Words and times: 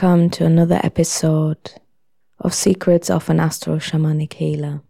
Welcome 0.00 0.30
to 0.30 0.44
another 0.44 0.80
episode 0.84 1.72
of 2.38 2.54
Secrets 2.54 3.10
of 3.10 3.28
an 3.28 3.40
Astro 3.40 3.78
Shamanic 3.78 4.34
Healer. 4.34 4.82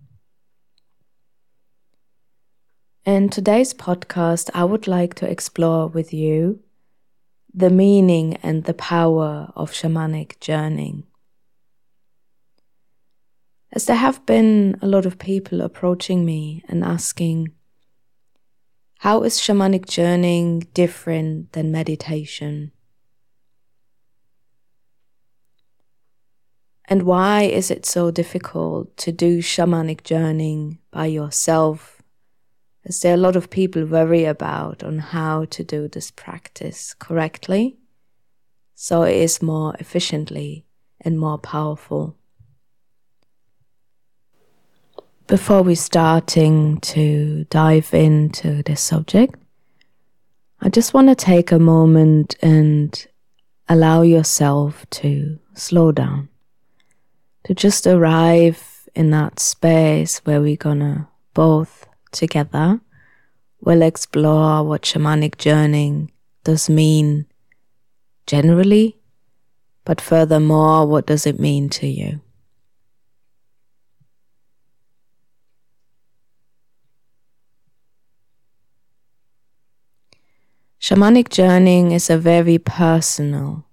In 3.07 3.31
today's 3.31 3.73
podcast, 3.73 4.51
I 4.53 4.65
would 4.65 4.87
like 4.87 5.15
to 5.15 5.31
explore 5.31 5.87
with 5.87 6.13
you 6.13 6.61
the 7.55 7.71
meaning 7.71 8.35
and 8.43 8.65
the 8.65 8.75
power 8.75 9.51
of 9.57 9.73
shamanic 9.73 10.41
journeying. 10.41 11.05
As 13.73 13.87
there 13.87 13.97
have 13.97 14.27
been 14.27 14.77
a 14.83 14.87
lot 14.87 15.07
of 15.07 15.19
people 15.19 15.63
approaching 15.63 16.27
me 16.27 16.63
and 16.69 16.85
asking, 16.85 17.49
how 18.99 19.23
is 19.23 19.41
shamanic 19.41 19.87
journeying 19.87 20.69
different 20.75 21.53
than 21.53 21.73
meditation? 21.73 22.73
And 26.91 27.03
why 27.03 27.43
is 27.43 27.71
it 27.71 27.85
so 27.85 28.11
difficult 28.11 28.97
to 28.97 29.13
do 29.13 29.43
shamanic 29.43 30.05
journeying 30.05 30.79
by 30.91 31.07
yourself? 31.07 32.01
As 32.87 33.01
there 33.01 33.13
are 33.13 33.15
a 33.15 33.19
lot 33.19 33.37
of 33.37 33.51
people 33.51 33.85
worry 33.85 34.25
about 34.25 34.83
on 34.83 34.99
how 34.99 35.45
to 35.47 35.63
do 35.63 35.87
this 35.87 36.11
practice 36.11 36.95
correctly, 36.95 37.77
so 38.75 39.03
it 39.03 39.17
is 39.17 39.43
more 39.43 39.75
efficiently 39.79 40.65
and 41.03 41.19
more 41.19 41.37
powerful. 41.37 42.17
Before 45.27 45.61
we 45.61 45.75
starting 45.75 46.81
to 46.81 47.45
dive 47.51 47.93
into 47.93 48.63
this 48.63 48.81
subject, 48.81 49.35
I 50.63 50.71
just 50.71 50.95
want 50.95 51.09
to 51.09 51.15
take 51.15 51.53
a 51.53 51.59
moment 51.59 52.37
and 52.41 53.07
allow 53.69 54.01
yourself 54.01 54.89
to 54.91 55.39
slow 55.53 55.93
down 55.93 56.31
to 57.49 57.55
just 57.55 57.87
arrive 57.87 58.87
in 58.95 59.11
that 59.11 59.41
space 59.41 60.19
where 60.19 60.39
we're 60.39 60.55
gonna 60.55 61.09
both 61.33 61.89
together 62.13 62.79
will 63.63 63.81
explore 63.81 64.63
what 64.63 64.83
shamanic 64.83 65.39
journeying 65.39 66.13
does 66.45 66.69
mean 66.69 67.25
generally, 68.27 68.99
but 69.87 69.99
furthermore, 69.99 70.87
what 70.87 71.07
does 71.07 71.27
it 71.27 71.41
mean 71.41 71.71
to 71.71 71.87
you? 71.87 72.21
Shamanic 80.79 81.31
journeying 81.31 81.93
is 81.93 82.11
a 82.11 82.19
very 82.19 82.59
personal 82.59 83.65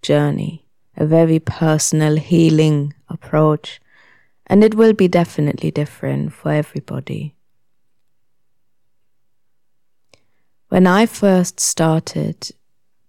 journey 0.00 0.64
a 0.98 1.06
very 1.06 1.38
personal 1.38 2.16
healing 2.16 2.92
approach, 3.08 3.80
and 4.46 4.62
it 4.62 4.74
will 4.74 4.92
be 4.92 5.08
definitely 5.08 5.70
different 5.70 6.32
for 6.32 6.52
everybody. 6.52 7.34
When 10.68 10.86
I 10.86 11.06
first 11.06 11.60
started 11.60 12.50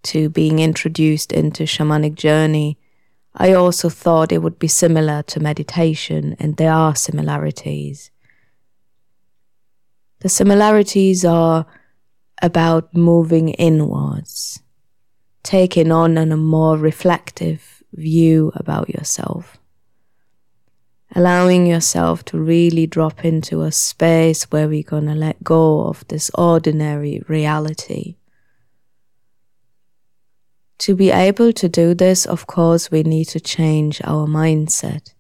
to 0.04 0.30
being 0.30 0.60
introduced 0.60 1.34
into 1.34 1.64
shamanic 1.64 2.16
journey, 2.16 2.78
I 3.36 3.54
also 3.54 3.90
thought 3.90 4.32
it 4.32 4.42
would 4.42 4.58
be 4.58 4.68
similar 4.68 5.24
to 5.24 5.40
meditation, 5.40 6.36
and 6.40 6.58
there 6.58 6.74
are 6.74 6.96
similarities. 6.96 8.12
The 10.22 10.30
similarities 10.30 11.24
are 11.24 11.66
about 12.42 12.96
moving 12.96 13.50
inwards, 13.50 14.62
taking 15.44 15.92
on 15.92 16.18
a 16.18 16.38
more 16.38 16.78
reflective 16.78 17.84
view 17.94 18.52
about 18.56 18.90
yourself. 18.90 19.59
Allowing 21.16 21.66
yourself 21.66 22.24
to 22.26 22.40
really 22.40 22.86
drop 22.86 23.26
into 23.26 23.64
a 23.64 23.72
space 23.72 24.44
where 24.52 24.68
we're 24.68 24.84
going 24.84 25.08
to 25.08 25.16
let 25.16 25.44
go 25.44 25.86
of 25.86 26.08
this 26.08 26.30
ordinary 26.36 27.24
reality. 27.28 28.18
To 30.80 30.96
be 30.96 31.10
able 31.10 31.52
to 31.54 31.68
do 31.68 31.94
this, 31.94 32.26
of 32.26 32.46
course, 32.48 32.92
we 32.92 33.04
need 33.04 33.26
to 33.30 33.40
change 33.40 34.02
our 34.04 34.28
mindset. 34.28 35.14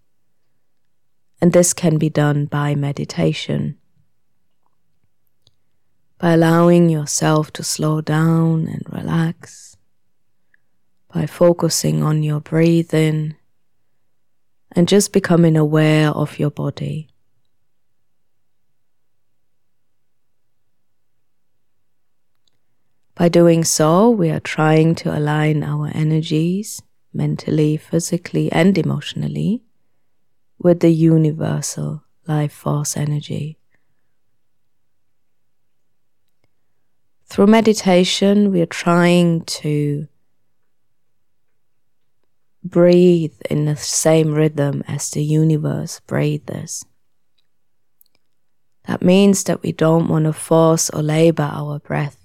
And 1.41 1.53
this 1.53 1.73
can 1.73 1.97
be 1.97 2.09
done 2.09 2.45
by 2.45 2.75
meditation. 2.75 3.77
By 6.19 6.33
allowing 6.33 6.89
yourself 6.89 7.51
to 7.53 7.63
slow 7.63 8.01
down 8.01 8.67
and 8.67 8.83
relax 8.89 9.69
by 11.13 11.25
focusing 11.25 12.03
on 12.03 12.23
your 12.23 12.39
breathing 12.39 13.35
and 14.71 14.87
just 14.87 15.13
becoming 15.13 15.57
aware 15.57 16.09
of 16.09 16.39
your 16.39 16.51
body. 16.51 17.07
By 23.15 23.27
doing 23.27 23.63
so, 23.63 24.09
we 24.09 24.29
are 24.29 24.39
trying 24.39 24.95
to 24.95 25.17
align 25.17 25.61
our 25.63 25.91
energies 25.93 26.81
mentally, 27.13 27.75
physically, 27.75 28.51
and 28.51 28.77
emotionally 28.77 29.63
with 30.57 30.79
the 30.79 30.91
universal 30.91 32.03
life 32.27 32.53
force 32.53 32.95
energy. 32.95 33.57
Through 37.25 37.47
meditation, 37.47 38.51
we 38.51 38.61
are 38.61 38.65
trying 38.65 39.41
to 39.45 40.07
breathe 42.63 43.35
in 43.49 43.65
the 43.65 43.75
same 43.75 44.33
rhythm 44.33 44.83
as 44.87 45.09
the 45.09 45.23
universe 45.23 45.99
breathes. 46.01 46.85
That 48.87 49.01
means 49.01 49.43
that 49.45 49.61
we 49.61 49.71
don't 49.71 50.07
want 50.07 50.25
to 50.25 50.33
force 50.33 50.89
or 50.89 51.01
labor 51.01 51.49
our 51.51 51.79
breath. 51.79 52.17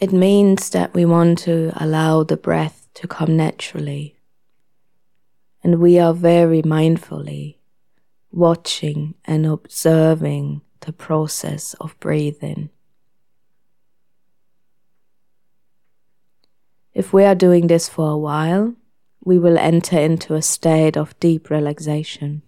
It 0.00 0.12
means 0.12 0.70
that 0.70 0.92
we 0.92 1.04
want 1.04 1.38
to 1.40 1.72
allow 1.76 2.24
the 2.24 2.36
breath 2.36 2.88
to 2.94 3.06
come 3.06 3.36
naturally. 3.36 4.16
And 5.62 5.80
we 5.80 5.98
are 5.98 6.12
very 6.12 6.60
mindfully 6.62 7.58
watching 8.30 9.14
and 9.24 9.46
observing 9.46 10.60
the 10.80 10.92
process 10.92 11.74
of 11.74 11.98
breathing. 12.00 12.70
If 16.94 17.12
we 17.12 17.24
are 17.24 17.34
doing 17.34 17.66
this 17.66 17.88
for 17.88 18.08
a 18.08 18.16
while, 18.16 18.74
we 19.24 19.36
will 19.36 19.58
enter 19.58 19.98
into 19.98 20.34
a 20.34 20.42
state 20.42 20.96
of 20.96 21.18
deep 21.18 21.50
relaxation, 21.50 22.42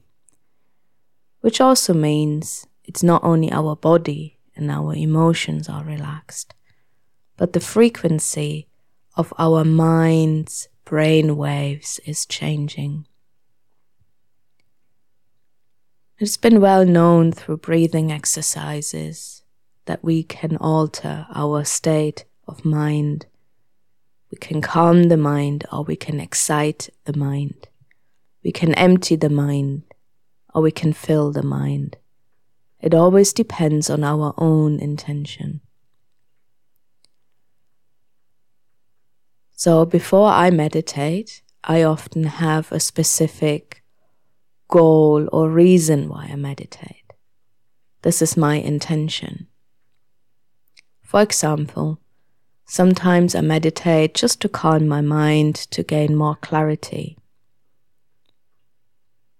which 1.40 1.60
also 1.60 1.92
means 1.92 2.66
it's 2.84 3.02
not 3.02 3.24
only 3.24 3.50
our 3.50 3.74
body 3.74 4.38
and 4.54 4.70
our 4.70 4.94
emotions 4.94 5.68
are 5.68 5.82
relaxed, 5.82 6.54
but 7.36 7.54
the 7.54 7.60
frequency 7.60 8.68
of 9.16 9.34
our 9.36 9.64
mind's 9.64 10.68
brain 10.84 11.36
waves 11.36 11.98
is 12.06 12.24
changing. 12.24 13.06
It's 16.18 16.36
been 16.36 16.60
well 16.60 16.84
known 16.84 17.32
through 17.32 17.58
breathing 17.58 18.12
exercises 18.12 19.42
that 19.86 20.04
we 20.04 20.22
can 20.22 20.56
alter 20.58 21.26
our 21.34 21.64
state 21.64 22.24
of 22.46 22.64
mind 22.64 23.26
we 24.30 24.38
can 24.38 24.60
calm 24.60 25.04
the 25.04 25.16
mind 25.16 25.64
or 25.72 25.84
we 25.84 25.96
can 25.96 26.20
excite 26.20 26.90
the 27.04 27.16
mind. 27.16 27.68
We 28.42 28.52
can 28.52 28.74
empty 28.74 29.16
the 29.16 29.30
mind 29.30 29.82
or 30.54 30.62
we 30.62 30.70
can 30.70 30.92
fill 30.92 31.32
the 31.32 31.42
mind. 31.42 31.96
It 32.80 32.94
always 32.94 33.32
depends 33.32 33.88
on 33.88 34.04
our 34.04 34.34
own 34.36 34.78
intention. 34.78 35.60
So 39.52 39.86
before 39.86 40.28
I 40.28 40.50
meditate, 40.50 41.42
I 41.64 41.82
often 41.82 42.24
have 42.24 42.70
a 42.70 42.78
specific 42.78 43.82
goal 44.68 45.28
or 45.32 45.50
reason 45.50 46.08
why 46.08 46.28
I 46.30 46.36
meditate. 46.36 47.12
This 48.02 48.20
is 48.20 48.36
my 48.36 48.56
intention. 48.56 49.48
For 51.02 51.22
example, 51.22 52.00
Sometimes 52.68 53.34
I 53.34 53.42
meditate 53.42 54.14
just 54.14 54.40
to 54.40 54.48
calm 54.48 54.88
my 54.88 55.00
mind 55.00 55.54
to 55.70 55.82
gain 55.84 56.16
more 56.16 56.34
clarity. 56.34 57.16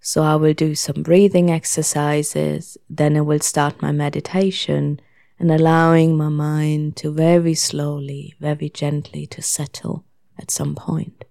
So 0.01 0.23
I 0.23 0.37
will 0.37 0.55
do 0.55 0.77
some 0.77 1.03
breathing 1.03 1.51
exercises, 1.51 2.79
then 2.89 3.17
I 3.17 3.23
will 3.23 3.41
start 3.41 3.83
my 3.83 3.91
meditation 3.91 5.01
and 5.41 5.51
allowing 5.51 6.17
my 6.17 6.29
mind 6.29 6.97
to 6.99 7.13
very 7.13 7.55
slowly, 7.55 8.35
very 8.41 8.71
gently 8.71 9.27
to 9.27 9.43
settle 9.43 10.05
at 10.39 10.53
some 10.53 10.77
point. 10.77 11.25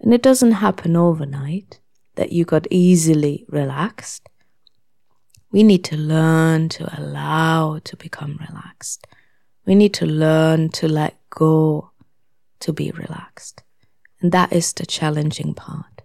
And 0.00 0.14
it 0.14 0.22
doesn't 0.22 0.52
happen 0.52 0.96
overnight 0.96 1.80
that 2.14 2.32
you 2.32 2.46
got 2.46 2.66
easily 2.70 3.44
relaxed. 3.48 4.28
we 5.50 5.62
need 5.62 5.84
to 5.84 5.96
learn 5.96 6.68
to 6.68 7.00
allow 7.00 7.78
to 7.78 7.96
become 7.96 8.38
relaxed. 8.48 9.06
We 9.68 9.74
need 9.74 9.92
to 9.94 10.06
learn 10.06 10.70
to 10.70 10.88
let 10.88 11.14
go 11.28 11.90
to 12.60 12.72
be 12.72 12.90
relaxed. 12.90 13.62
And 14.22 14.32
that 14.32 14.50
is 14.50 14.72
the 14.72 14.86
challenging 14.86 15.52
part. 15.52 16.00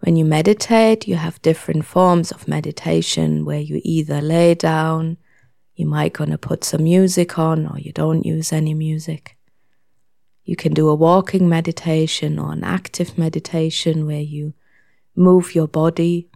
When 0.00 0.16
you 0.16 0.24
meditate, 0.24 1.06
you 1.06 1.14
have 1.14 1.40
different 1.40 1.84
forms 1.84 2.32
of 2.32 2.48
meditation 2.48 3.44
where 3.44 3.60
you 3.60 3.80
either 3.84 4.20
lay 4.20 4.56
down, 4.56 5.18
you 5.76 5.86
might 5.86 6.12
gonna 6.12 6.36
put 6.36 6.64
some 6.64 6.82
music 6.82 7.38
on, 7.38 7.64
or 7.64 7.78
you 7.78 7.92
don't 7.92 8.26
use 8.26 8.52
any 8.52 8.74
music. 8.74 9.36
You 10.44 10.56
can 10.56 10.74
do 10.74 10.88
a 10.88 10.96
walking 10.96 11.48
meditation 11.48 12.40
or 12.40 12.52
an 12.52 12.64
active 12.64 13.16
meditation 13.16 14.04
where 14.04 14.20
you 14.20 14.54
move 15.14 15.54
your 15.54 15.68
body, 15.68 16.28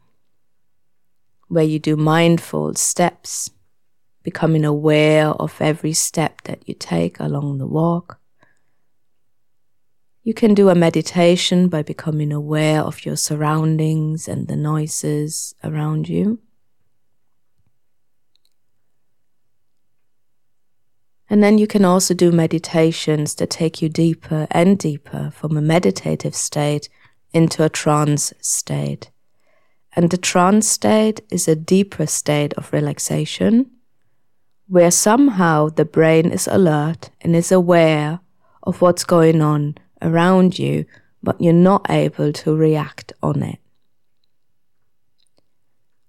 where 1.50 1.64
you 1.64 1.80
do 1.80 1.96
mindful 1.96 2.74
steps, 2.76 3.50
becoming 4.22 4.64
aware 4.64 5.26
of 5.26 5.60
every 5.60 5.92
step 5.92 6.42
that 6.42 6.66
you 6.68 6.74
take 6.74 7.18
along 7.18 7.58
the 7.58 7.66
walk. 7.66 8.20
You 10.22 10.32
can 10.32 10.54
do 10.54 10.68
a 10.68 10.76
meditation 10.76 11.68
by 11.68 11.82
becoming 11.82 12.30
aware 12.30 12.82
of 12.82 13.04
your 13.04 13.16
surroundings 13.16 14.28
and 14.28 14.46
the 14.46 14.54
noises 14.54 15.54
around 15.64 16.08
you. 16.08 16.38
And 21.28 21.42
then 21.42 21.58
you 21.58 21.66
can 21.66 21.84
also 21.84 22.14
do 22.14 22.30
meditations 22.30 23.34
that 23.36 23.50
take 23.50 23.82
you 23.82 23.88
deeper 23.88 24.46
and 24.52 24.78
deeper 24.78 25.32
from 25.34 25.56
a 25.56 25.62
meditative 25.62 26.36
state 26.36 26.88
into 27.32 27.64
a 27.64 27.68
trance 27.68 28.32
state. 28.40 29.10
And 29.92 30.10
the 30.10 30.16
trance 30.16 30.68
state 30.68 31.20
is 31.30 31.48
a 31.48 31.56
deeper 31.56 32.06
state 32.06 32.54
of 32.54 32.72
relaxation 32.72 33.70
where 34.68 34.90
somehow 34.90 35.68
the 35.68 35.84
brain 35.84 36.30
is 36.30 36.46
alert 36.46 37.10
and 37.20 37.34
is 37.34 37.50
aware 37.50 38.20
of 38.62 38.80
what's 38.80 39.02
going 39.04 39.42
on 39.42 39.76
around 40.00 40.58
you, 40.58 40.84
but 41.22 41.40
you're 41.40 41.52
not 41.52 41.90
able 41.90 42.32
to 42.32 42.54
react 42.54 43.12
on 43.20 43.42
it. 43.42 43.58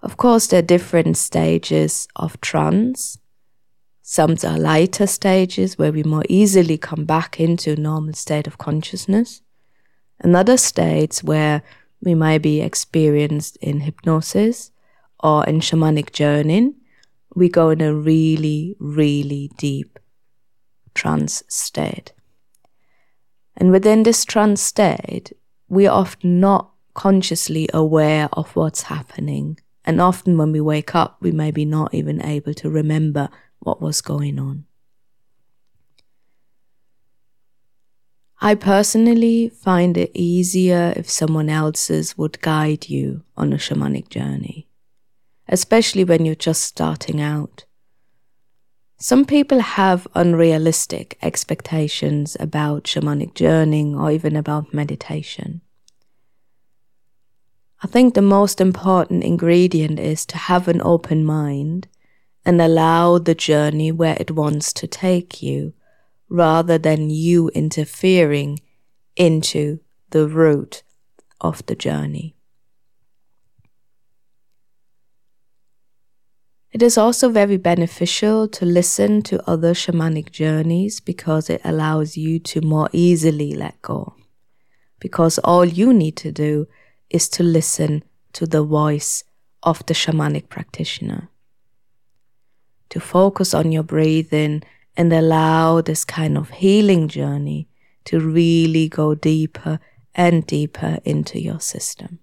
Of 0.04 0.18
course, 0.18 0.48
there 0.48 0.60
are 0.60 0.64
different 0.64 1.18
stages 1.18 2.08
of 2.16 2.40
trance. 2.42 3.18
Some 4.04 4.36
are 4.44 4.60
lighter 4.60 5.08
stages 5.08 5.78
where 5.78 5.92
we 5.92 6.04
more 6.04 6.24
easily 6.30 6.78
come 6.78 7.06
back 7.06 7.40
into 7.40 7.74
a 7.74 7.76
normal 7.76 8.14
state 8.14 8.46
of 8.46 8.58
consciousness 8.58 9.42
and 10.20 10.36
other 10.36 10.58
states 10.58 11.24
where 11.24 11.64
we 12.02 12.16
might 12.16 12.42
be 12.42 12.62
experienced 12.62 13.58
in 13.58 13.82
hypnosis 13.82 14.72
or 15.20 15.46
in 15.46 15.60
shamanic 15.60 16.12
journeying, 16.12 16.76
we 17.36 17.48
go 17.48 17.70
in 17.70 17.82
a 17.82 17.94
really, 17.94 18.76
really 18.80 19.52
deep 19.58 20.00
trance 20.94 21.44
state. 21.48 22.14
And 23.56 23.72
within 23.72 24.04
this 24.04 24.26
trance 24.26 24.62
state, 24.62 25.32
we 25.68 25.88
are 25.88 26.00
often 26.00 26.40
not 26.40 26.72
consciously 26.94 27.70
aware 27.74 28.30
of 28.34 28.56
what's 28.56 28.84
happening. 28.84 29.60
And 29.86 30.02
often 30.02 30.38
when 30.38 30.52
we 30.52 30.62
wake 30.62 30.96
up, 30.96 31.18
we 31.22 31.32
may 31.32 31.52
be 31.52 31.66
not 31.66 31.94
even 31.94 32.24
able 32.26 32.54
to 32.56 32.70
remember 32.70 33.30
what 33.60 33.82
was 33.82 34.02
going 34.02 34.40
on. 34.40 34.66
I 38.44 38.56
personally 38.56 39.50
find 39.50 39.96
it 39.96 40.10
easier 40.16 40.94
if 40.96 41.08
someone 41.08 41.48
else's 41.48 42.18
would 42.18 42.42
guide 42.42 42.90
you 42.90 43.22
on 43.38 43.54
a 43.54 43.58
shamanic 43.58 44.10
journey, 44.10 44.68
especially 45.48 46.04
when 46.04 46.26
you're 46.26 46.34
just 46.34 46.64
starting 46.64 47.22
out. 47.22 47.66
Some 48.98 49.26
people 49.26 49.60
have 49.60 50.08
unrealistic 50.16 51.20
expectations 51.22 52.36
about 52.40 52.86
shamanic 52.86 53.36
journeying 53.36 53.94
or 53.94 54.10
even 54.10 54.36
about 54.36 54.74
meditation. 54.74 55.62
I 57.84 57.88
think 57.88 58.16
the 58.16 58.24
most 58.24 58.60
important 58.60 59.24
ingredient 59.24 60.00
is 60.00 60.26
to 60.28 60.38
have 60.38 60.68
an 60.68 60.82
open 60.82 61.24
mind 61.24 61.88
and 62.44 62.60
allow 62.60 63.20
the 63.20 63.36
journey 63.36 63.92
where 63.92 64.18
it 64.20 64.32
wants 64.32 64.74
to 64.74 64.88
take 64.88 65.44
you 65.44 65.74
rather 66.32 66.78
than 66.78 67.10
you 67.10 67.50
interfering 67.50 68.58
into 69.18 69.80
the 70.12 70.26
route 70.28 70.82
of 71.42 71.64
the 71.66 71.76
journey. 71.76 72.34
It 76.72 76.82
is 76.82 76.98
also 76.98 77.30
very 77.30 77.58
beneficial 77.58 78.48
to 78.48 78.66
listen 78.66 79.22
to 79.24 79.46
other 79.46 79.74
shamanic 79.74 80.32
journeys 80.32 81.02
because 81.02 81.50
it 81.50 81.60
allows 81.66 82.16
you 82.16 82.40
to 82.40 82.62
more 82.62 82.90
easily 82.94 83.54
let 83.54 83.82
go. 83.82 84.16
Because 85.02 85.38
all 85.40 85.66
you 85.66 85.92
need 85.92 86.16
to 86.18 86.32
do 86.32 86.66
is 87.10 87.28
to 87.30 87.44
listen 87.44 88.06
to 88.32 88.48
the 88.48 88.64
voice 88.64 89.26
of 89.64 89.86
the 89.86 89.94
shamanic 89.94 90.48
practitioner. 90.48 91.30
To 92.92 93.02
focus 93.02 93.54
on 93.54 93.74
your 93.74 93.84
breathing 93.84 94.64
and 95.02 95.12
allow 95.12 95.82
this 95.82 96.06
kind 96.06 96.38
of 96.38 96.52
healing 96.52 97.08
journey 97.08 97.68
to 98.06 98.20
really 98.20 98.88
go 98.88 99.16
deeper 99.16 99.80
and 100.14 100.46
deeper 100.46 101.00
into 101.04 101.42
your 101.42 101.60
system. 101.60 102.20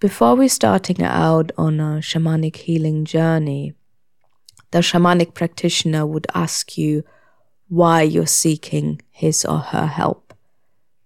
Before 0.00 0.36
we 0.36 0.48
starting 0.48 1.02
out 1.02 1.52
on 1.58 1.80
a 1.80 2.00
shamanic 2.00 2.56
healing 2.56 3.04
journey, 3.04 3.74
the 4.70 4.78
shamanic 4.78 5.34
practitioner 5.34 6.06
would 6.06 6.26
ask 6.34 6.78
you 6.78 7.04
why 7.68 8.00
you're 8.00 8.26
seeking 8.26 9.02
his 9.10 9.44
or 9.44 9.58
her 9.58 9.86
help. 9.86 10.32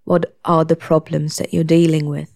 What 0.05 0.37
are 0.45 0.65
the 0.65 0.77
problems 0.77 1.39
that 1.39 1.53
you're 1.53 1.65
dealing 1.65 2.07
with? 2.09 2.33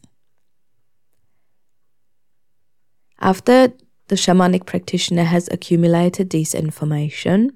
After 3.20 3.72
the 4.10 4.16
shamanic 4.16 4.66
practitioner 4.66 5.22
has 5.22 5.48
accumulated 5.52 6.30
this 6.30 6.52
information. 6.52 7.52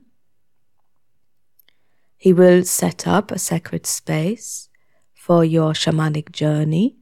He 2.16 2.32
will 2.32 2.62
set 2.62 3.08
up 3.08 3.32
a 3.32 3.40
sacred 3.40 3.86
space 3.86 4.68
for 5.12 5.44
your 5.44 5.72
shamanic 5.72 6.30
journey. 6.30 6.94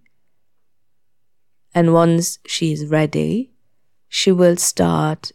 And 1.74 1.92
once 1.92 2.38
she 2.46 2.72
is 2.72 2.86
ready, 2.86 3.52
she 4.08 4.32
will 4.32 4.56
start 4.56 5.32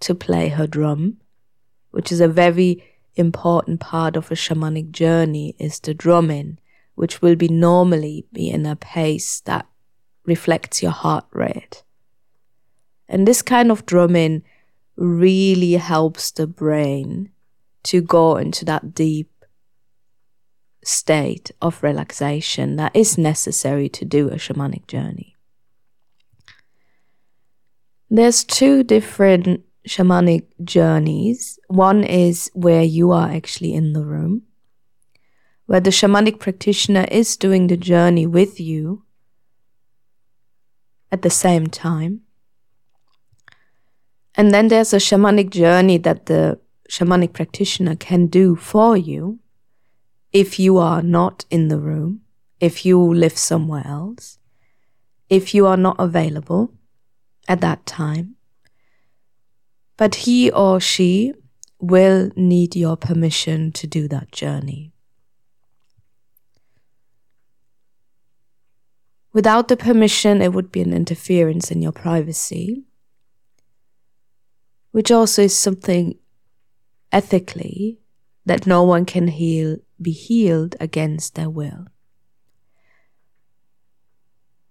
to 0.00 0.14
play 0.14 0.48
her 0.48 0.66
drum, 0.66 1.16
which 1.92 2.12
is 2.12 2.20
a 2.20 2.28
very 2.28 2.84
important 3.14 3.80
part 3.80 4.16
of 4.16 4.30
a 4.30 4.34
shamanic 4.34 4.90
journey 4.90 5.56
is 5.58 5.80
the 5.80 5.94
drumming, 5.94 6.58
which 6.94 7.22
will 7.22 7.36
be 7.36 7.48
normally 7.48 8.26
be 8.34 8.50
in 8.50 8.66
a 8.66 8.76
pace 8.76 9.40
that 9.46 9.66
reflects 10.26 10.82
your 10.82 10.92
heart 10.92 11.24
rate. 11.32 11.84
And 13.10 13.26
this 13.26 13.42
kind 13.42 13.72
of 13.72 13.84
drumming 13.84 14.44
really 14.96 15.72
helps 15.72 16.30
the 16.30 16.46
brain 16.46 17.30
to 17.82 18.00
go 18.00 18.36
into 18.36 18.64
that 18.66 18.94
deep 18.94 19.44
state 20.84 21.50
of 21.60 21.82
relaxation 21.82 22.76
that 22.76 22.94
is 22.94 23.18
necessary 23.18 23.88
to 23.88 24.04
do 24.04 24.28
a 24.28 24.36
shamanic 24.36 24.86
journey. 24.86 25.36
There's 28.08 28.44
two 28.44 28.84
different 28.84 29.64
shamanic 29.88 30.46
journeys. 30.62 31.58
One 31.66 32.04
is 32.04 32.50
where 32.54 32.82
you 32.82 33.10
are 33.10 33.28
actually 33.30 33.74
in 33.74 33.92
the 33.92 34.04
room, 34.04 34.42
where 35.66 35.80
the 35.80 35.90
shamanic 35.90 36.38
practitioner 36.38 37.06
is 37.10 37.36
doing 37.36 37.66
the 37.66 37.76
journey 37.76 38.26
with 38.26 38.60
you 38.60 39.04
at 41.10 41.22
the 41.22 41.30
same 41.30 41.66
time. 41.66 42.22
And 44.34 44.52
then 44.54 44.68
there's 44.68 44.92
a 44.92 44.98
shamanic 44.98 45.50
journey 45.50 45.98
that 45.98 46.26
the 46.26 46.58
shamanic 46.88 47.32
practitioner 47.32 47.96
can 47.96 48.26
do 48.26 48.56
for 48.56 48.96
you 48.96 49.38
if 50.32 50.58
you 50.58 50.78
are 50.78 51.02
not 51.02 51.44
in 51.50 51.68
the 51.68 51.78
room, 51.78 52.22
if 52.60 52.84
you 52.84 53.00
live 53.00 53.36
somewhere 53.36 53.86
else, 53.86 54.38
if 55.28 55.54
you 55.54 55.66
are 55.66 55.76
not 55.76 55.96
available 55.98 56.72
at 57.48 57.60
that 57.60 57.84
time. 57.86 58.36
But 59.96 60.14
he 60.26 60.50
or 60.50 60.80
she 60.80 61.34
will 61.78 62.30
need 62.36 62.76
your 62.76 62.96
permission 62.96 63.72
to 63.72 63.86
do 63.86 64.06
that 64.08 64.32
journey. 64.32 64.92
Without 69.32 69.68
the 69.68 69.76
permission, 69.76 70.42
it 70.42 70.52
would 70.52 70.72
be 70.72 70.80
an 70.80 70.92
interference 70.92 71.70
in 71.70 71.82
your 71.82 71.92
privacy 71.92 72.84
which 74.92 75.10
also 75.10 75.42
is 75.42 75.56
something 75.56 76.18
ethically 77.12 77.98
that 78.46 78.66
no 78.66 78.82
one 78.82 79.04
can 79.04 79.28
heal 79.28 79.76
be 80.00 80.12
healed 80.12 80.76
against 80.80 81.34
their 81.34 81.50
will. 81.50 81.86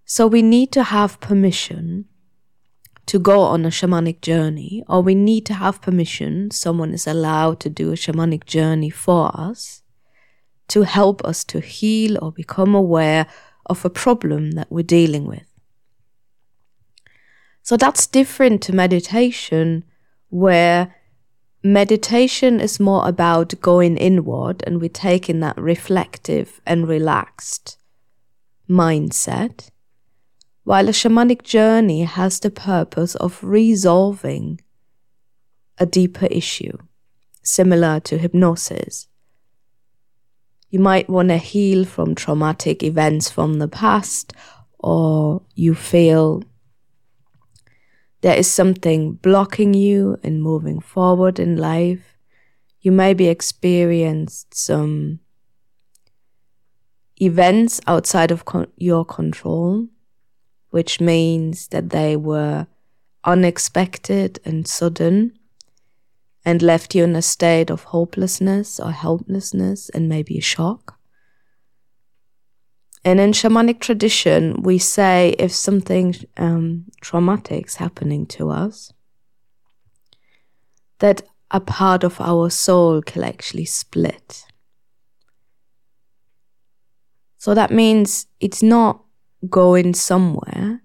So 0.06 0.26
we 0.26 0.42
need 0.42 0.72
to 0.72 0.84
have 0.84 1.20
permission 1.20 2.06
to 3.06 3.20
go 3.20 3.42
on 3.42 3.66
a 3.66 3.70
shamanic 3.70 4.22
journey, 4.22 4.84
or 4.88 5.02
we 5.02 5.16
need 5.16 5.46
to 5.48 5.54
have 5.56 5.82
permission, 5.82 6.52
someone 6.52 6.94
is 6.94 7.08
allowed 7.08 7.60
to 7.60 7.70
do 7.70 7.92
a 7.92 7.96
shamanic 7.96 8.46
journey 8.46 8.90
for 8.90 9.32
us 9.34 9.82
to 10.68 10.84
help 10.84 11.24
us 11.26 11.44
to 11.44 11.60
heal 11.60 12.24
or 12.24 12.32
become 12.32 12.76
aware 12.76 13.26
of 13.66 13.84
a 13.84 13.90
problem 13.90 14.52
that 14.52 14.72
we're 14.72 14.84
dealing 14.84 15.26
with. 15.26 15.46
So 17.64 17.78
that's 17.78 18.08
different 18.08 18.62
to 18.64 18.74
meditation, 18.74 19.84
where 20.30 20.96
meditation 21.64 22.60
is 22.60 22.80
more 22.80 23.08
about 23.08 23.60
going 23.62 23.98
inward 23.98 24.64
and 24.66 24.80
we're 24.80 24.90
taking 24.90 25.40
that 25.42 25.58
reflective 25.58 26.62
and 26.66 26.88
relaxed 26.88 27.78
mindset, 28.70 29.70
while 30.64 30.88
a 30.88 30.92
shamanic 30.92 31.44
journey 31.44 32.04
has 32.04 32.40
the 32.40 32.52
purpose 32.52 33.16
of 33.16 33.44
resolving 33.44 34.62
a 35.78 35.86
deeper 35.86 36.28
issue, 36.28 36.78
similar 37.42 38.00
to 38.00 38.18
hypnosis. 38.18 39.08
You 40.70 40.80
might 40.80 41.10
want 41.10 41.30
to 41.30 41.38
heal 41.38 41.84
from 41.86 42.14
traumatic 42.14 42.84
events 42.84 43.30
from 43.30 43.58
the 43.58 43.68
past, 43.68 44.34
or 44.78 45.42
you 45.56 45.74
feel 45.74 46.44
there 48.22 48.36
is 48.36 48.52
something 48.52 49.14
blocking 49.14 49.74
you 49.74 50.18
in 50.24 50.42
moving 50.42 50.82
forward 50.82 51.40
in 51.40 51.56
life. 51.56 52.18
You 52.82 52.92
maybe 52.92 53.28
experienced 53.28 54.54
some 54.54 55.20
events 57.22 57.80
outside 57.88 58.32
of 58.32 58.46
con- 58.46 58.72
your 58.78 59.06
control, 59.06 59.88
which 60.70 61.00
means 61.00 61.68
that 61.70 61.90
they 61.90 62.16
were 62.16 62.68
unexpected 63.24 64.40
and 64.46 64.68
sudden 64.68 65.38
and 66.46 66.62
left 66.62 66.96
you 66.96 67.04
in 67.04 67.16
a 67.16 67.22
state 67.22 67.70
of 67.70 67.84
hopelessness 67.84 68.80
or 68.80 68.92
helplessness 68.92 69.90
and 69.90 70.08
maybe 70.08 70.38
a 70.38 70.42
shock. 70.42 70.99
And 73.06 73.20
in 73.20 73.32
shamanic 73.32 73.80
tradition, 73.80 74.62
we 74.62 74.78
say 74.78 75.36
if 75.40 75.54
something 75.54 76.16
um, 76.38 76.86
traumatic 77.02 77.68
is 77.68 77.76
happening 77.76 78.26
to 78.28 78.50
us, 78.50 78.92
that 81.00 81.22
a 81.50 81.60
part 81.60 82.04
of 82.04 82.20
our 82.20 82.50
soul 82.50 83.02
can 83.02 83.24
actually 83.24 83.66
split. 83.66 84.46
So 87.38 87.54
that 87.54 87.72
means 87.72 88.28
it's 88.42 88.62
not 88.62 89.02
going 89.50 89.94
somewhere, 89.94 90.82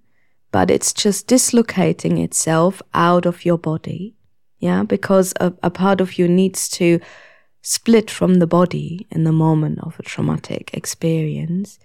but 0.52 0.70
it's 0.70 0.92
just 0.92 1.26
dislocating 1.26 2.18
itself 2.18 2.80
out 2.94 3.26
of 3.26 3.44
your 3.44 3.58
body. 3.58 4.14
Yeah, 4.60 4.84
because 4.84 5.34
a, 5.40 5.52
a 5.64 5.70
part 5.70 6.00
of 6.00 6.16
you 6.16 6.28
needs 6.28 6.68
to 6.70 7.00
split 7.60 8.08
from 8.08 8.34
the 8.34 8.46
body 8.46 9.06
in 9.10 9.24
the 9.24 9.32
moment 9.32 9.80
of 9.80 9.98
a 9.98 10.02
traumatic 10.04 10.70
experience 10.72 11.78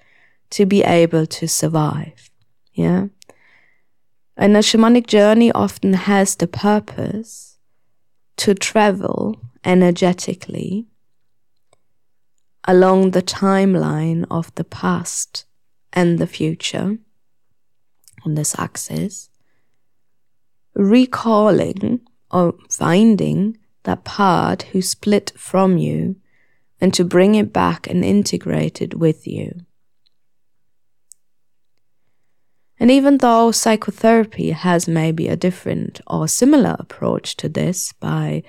to 0.52 0.66
be 0.66 0.84
able 0.84 1.26
to 1.26 1.48
survive. 1.48 2.30
Yeah. 2.74 3.08
And 4.38 4.56
a 4.56 4.60
shamanic 4.60 5.08
journey 5.08 5.52
often 5.52 5.94
has 5.94 6.36
the 6.36 6.48
purpose 6.48 7.58
to 8.38 8.56
travel 8.56 9.42
energetically 9.66 10.88
along 12.66 13.12
the 13.12 13.22
timeline 13.22 14.26
of 14.32 14.54
the 14.56 14.64
past 14.64 15.46
and 15.92 16.20
the 16.20 16.28
future 16.28 16.98
on 18.26 18.36
this 18.36 18.58
axis, 18.58 19.30
recalling 20.74 22.02
or 22.32 22.54
finding 22.70 23.58
that 23.84 24.04
part 24.04 24.64
who 24.64 24.82
split 24.82 25.32
from 25.36 25.78
you 25.78 26.16
and 26.80 26.94
to 26.94 27.04
bring 27.04 27.36
it 27.36 27.52
back 27.52 27.88
and 27.88 28.06
integrate 28.06 28.82
it 28.82 28.98
with 28.98 29.28
you. 29.28 29.66
And 32.80 32.90
even 32.90 33.18
though 33.18 33.52
psychotherapy 33.52 34.52
has 34.52 34.88
maybe 34.88 35.28
a 35.28 35.36
different 35.36 36.00
or 36.08 36.28
similar 36.28 36.78
approach 36.80 37.36
to 37.38 37.50
this 37.50 37.92
by 37.94 38.44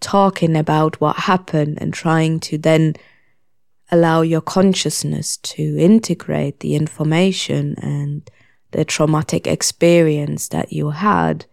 talking 0.00 0.56
about 0.56 1.00
what 1.00 1.16
happened 1.16 1.78
and 1.80 1.94
trying 1.94 2.40
to 2.40 2.58
then 2.58 2.94
allow 3.92 4.22
your 4.22 4.40
consciousness 4.40 5.36
to 5.36 5.78
integrate 5.78 6.58
the 6.60 6.74
information 6.74 7.76
and 7.78 8.28
the 8.72 8.84
traumatic 8.84 9.46
experience 9.46 10.48
that 10.48 10.72
you 10.72 10.90
had. 10.90 11.46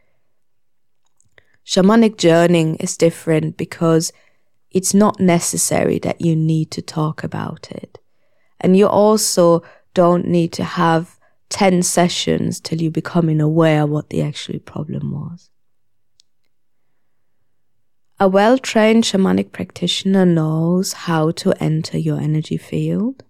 Shamanic 1.65 2.17
journeying 2.17 2.75
is 2.77 2.97
different 2.97 3.55
because 3.55 4.11
it's 4.71 4.95
not 4.95 5.19
necessary 5.19 5.99
that 5.99 6.21
you 6.21 6.35
need 6.35 6.71
to 6.71 6.81
talk 6.81 7.23
about 7.23 7.71
it. 7.71 7.99
And 8.59 8.75
you 8.75 8.87
also 8.87 9.61
don't 9.93 10.25
need 10.25 10.51
to 10.53 10.63
have 10.63 11.19
10 11.53 11.83
sessions 11.83 12.59
till 12.59 12.81
you 12.81 12.89
becoming 12.89 13.39
aware 13.39 13.85
what 13.85 14.09
the 14.09 14.23
actual 14.23 14.57
problem 14.57 15.11
was. 15.11 15.51
A 18.19 18.27
well 18.27 18.57
trained 18.57 19.03
shamanic 19.03 19.51
practitioner 19.51 20.25
knows 20.25 20.93
how 20.93 21.29
to 21.29 21.53
enter 21.63 21.95
your 21.99 22.19
energy 22.19 22.57
field. 22.57 23.23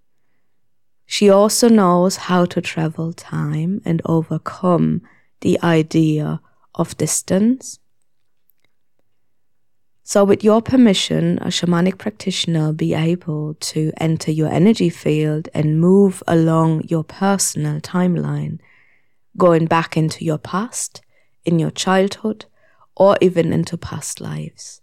She 1.06 1.30
also 1.30 1.68
knows 1.68 2.16
how 2.16 2.46
to 2.46 2.62
travel 2.62 3.12
time 3.12 3.82
and 3.84 4.02
overcome 4.06 5.02
the 5.42 5.60
idea 5.62 6.40
of 6.76 6.96
distance 6.96 7.80
so, 10.06 10.26
with 10.26 10.44
your 10.44 10.62
permission, 10.62 11.38
a 11.40 11.48
shamanic 11.48 11.98
practitioner 11.98 12.74
be 12.74 12.94
able 12.94 13.54
to 13.56 13.94
enter 13.98 14.32
your 14.32 14.50
energy 14.50 14.90
field 14.90 15.48
and 15.54 15.80
move 15.80 16.22
along 16.28 16.84
your 16.90 17.06
personal 17.06 17.80
timeline, 17.80 18.60
going 19.38 19.66
back 19.66 19.96
into 19.96 20.26
your 20.26 20.38
past, 20.38 21.02
in 21.46 21.58
your 21.58 21.72
childhood, 21.72 22.46
or 22.98 23.18
even 23.22 23.54
into 23.54 23.78
past 23.78 24.20
lives. 24.20 24.82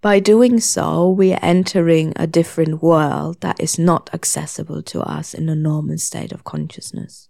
By 0.00 0.20
doing 0.20 0.60
so, 0.60 1.10
we 1.10 1.32
are 1.32 1.40
entering 1.42 2.12
a 2.14 2.28
different 2.28 2.84
world 2.84 3.40
that 3.40 3.60
is 3.60 3.80
not 3.80 4.08
accessible 4.14 4.80
to 4.84 5.00
us 5.00 5.34
in 5.34 5.48
a 5.48 5.56
normal 5.56 5.98
state 5.98 6.30
of 6.30 6.44
consciousness. 6.44 7.29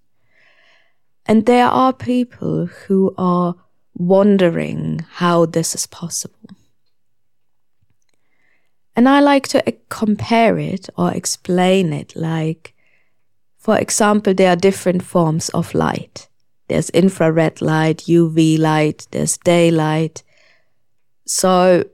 And 1.26 1.46
there 1.46 1.66
are 1.66 1.92
people 1.92 2.66
who 2.66 3.14
are 3.16 3.54
wondering 3.94 5.04
how 5.12 5.46
this 5.46 5.74
is 5.74 5.86
possible. 5.86 6.50
And 8.96 9.08
I 9.08 9.20
like 9.20 9.46
to 9.48 9.66
eh, 9.68 9.76
compare 9.88 10.58
it 10.58 10.88
or 10.96 11.12
explain 11.12 11.92
it 11.92 12.16
like, 12.16 12.74
for 13.58 13.78
example, 13.78 14.34
there 14.34 14.50
are 14.50 14.56
different 14.56 15.02
forms 15.02 15.48
of 15.50 15.74
light. 15.74 16.28
There's 16.68 16.90
infrared 16.90 17.60
light, 17.60 17.98
UV 18.06 18.58
light, 18.58 19.06
there's 19.10 19.36
daylight. 19.38 20.22
So, 21.26 21.84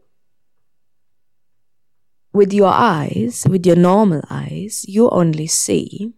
with 2.33 2.52
your 2.52 2.73
eyes, 2.73 3.47
with 3.49 3.66
your 3.66 3.76
normal 3.76 4.23
eyes, 4.30 4.85
you 4.87 5.09
only 5.11 5.47
see 5.47 6.12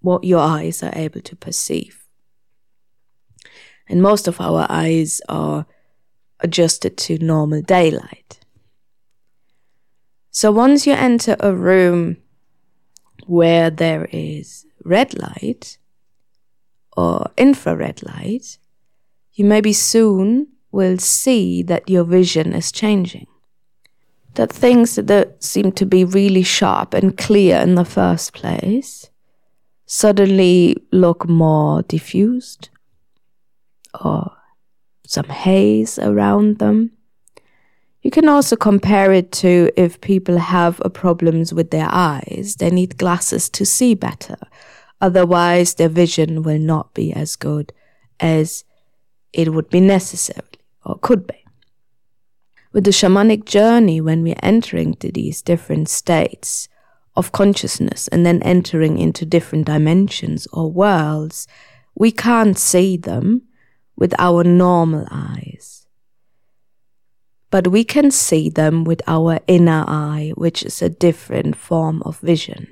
what 0.00 0.24
your 0.24 0.40
eyes 0.40 0.82
are 0.82 0.92
able 0.94 1.20
to 1.20 1.36
perceive 1.36 1.97
and 3.88 4.02
most 4.02 4.28
of 4.28 4.40
our 4.40 4.66
eyes 4.68 5.20
are 5.28 5.66
adjusted 6.40 6.96
to 6.98 7.18
normal 7.18 7.62
daylight. 7.62 8.40
So 10.30 10.52
once 10.52 10.86
you 10.86 10.92
enter 10.92 11.36
a 11.40 11.54
room 11.54 12.18
where 13.26 13.70
there 13.70 14.08
is 14.12 14.66
red 14.84 15.18
light 15.18 15.78
or 16.96 17.30
infrared 17.36 18.02
light, 18.04 18.58
you 19.32 19.44
maybe 19.44 19.72
soon 19.72 20.48
will 20.70 20.98
see 20.98 21.62
that 21.62 21.88
your 21.88 22.04
vision 22.04 22.52
is 22.52 22.70
changing. 22.70 23.26
That 24.34 24.52
things 24.52 24.94
that 24.96 25.42
seem 25.42 25.72
to 25.72 25.86
be 25.86 26.04
really 26.04 26.42
sharp 26.42 26.94
and 26.94 27.16
clear 27.16 27.58
in 27.58 27.74
the 27.74 27.84
first 27.84 28.32
place 28.32 29.10
suddenly 29.86 30.76
look 30.92 31.28
more 31.28 31.82
diffused 31.82 32.68
or 34.02 34.32
some 35.06 35.26
haze 35.26 35.98
around 35.98 36.58
them. 36.58 36.92
You 38.02 38.10
can 38.10 38.28
also 38.28 38.56
compare 38.56 39.12
it 39.12 39.32
to 39.32 39.70
if 39.76 40.00
people 40.00 40.38
have 40.38 40.80
problems 40.94 41.52
with 41.52 41.70
their 41.70 41.88
eyes, 41.90 42.56
they 42.58 42.70
need 42.70 42.96
glasses 42.98 43.48
to 43.50 43.66
see 43.66 43.94
better. 43.94 44.36
Otherwise, 45.00 45.74
their 45.74 45.88
vision 45.88 46.42
will 46.42 46.58
not 46.58 46.94
be 46.94 47.12
as 47.12 47.36
good 47.36 47.72
as 48.20 48.64
it 49.32 49.52
would 49.52 49.68
be 49.70 49.80
necessary 49.80 50.46
or 50.84 50.98
could 50.98 51.26
be. 51.26 51.44
with 52.72 52.84
the 52.84 52.90
shamanic 52.90 53.44
journey, 53.44 54.00
when 54.00 54.22
we're 54.22 54.36
entering 54.42 54.94
to 54.94 55.10
these 55.10 55.42
different 55.42 55.88
states 55.88 56.68
of 57.16 57.32
consciousness 57.32 58.08
and 58.08 58.24
then 58.24 58.42
entering 58.42 58.98
into 58.98 59.24
different 59.24 59.66
dimensions 59.66 60.46
or 60.52 60.70
worlds, 60.70 61.48
we 61.94 62.12
can't 62.12 62.58
see 62.58 62.96
them 62.96 63.42
with 63.98 64.14
our 64.18 64.44
normal 64.44 65.06
eyes. 65.10 65.86
But 67.50 67.68
we 67.68 67.82
can 67.82 68.10
see 68.10 68.48
them 68.48 68.84
with 68.84 69.02
our 69.06 69.40
inner 69.46 69.84
eye, 69.88 70.32
which 70.36 70.62
is 70.62 70.80
a 70.80 70.88
different 70.88 71.56
form 71.56 72.02
of 72.04 72.20
vision. 72.20 72.68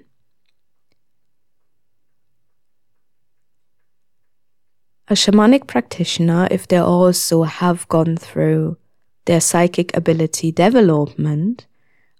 A 5.08 5.14
shamanic 5.14 5.66
practitioner, 5.66 6.46
if 6.50 6.68
they 6.68 6.78
also 6.78 7.42
have 7.42 7.88
gone 7.88 8.16
through 8.16 8.76
their 9.24 9.40
psychic 9.40 9.96
ability 9.96 10.52
development, 10.52 11.66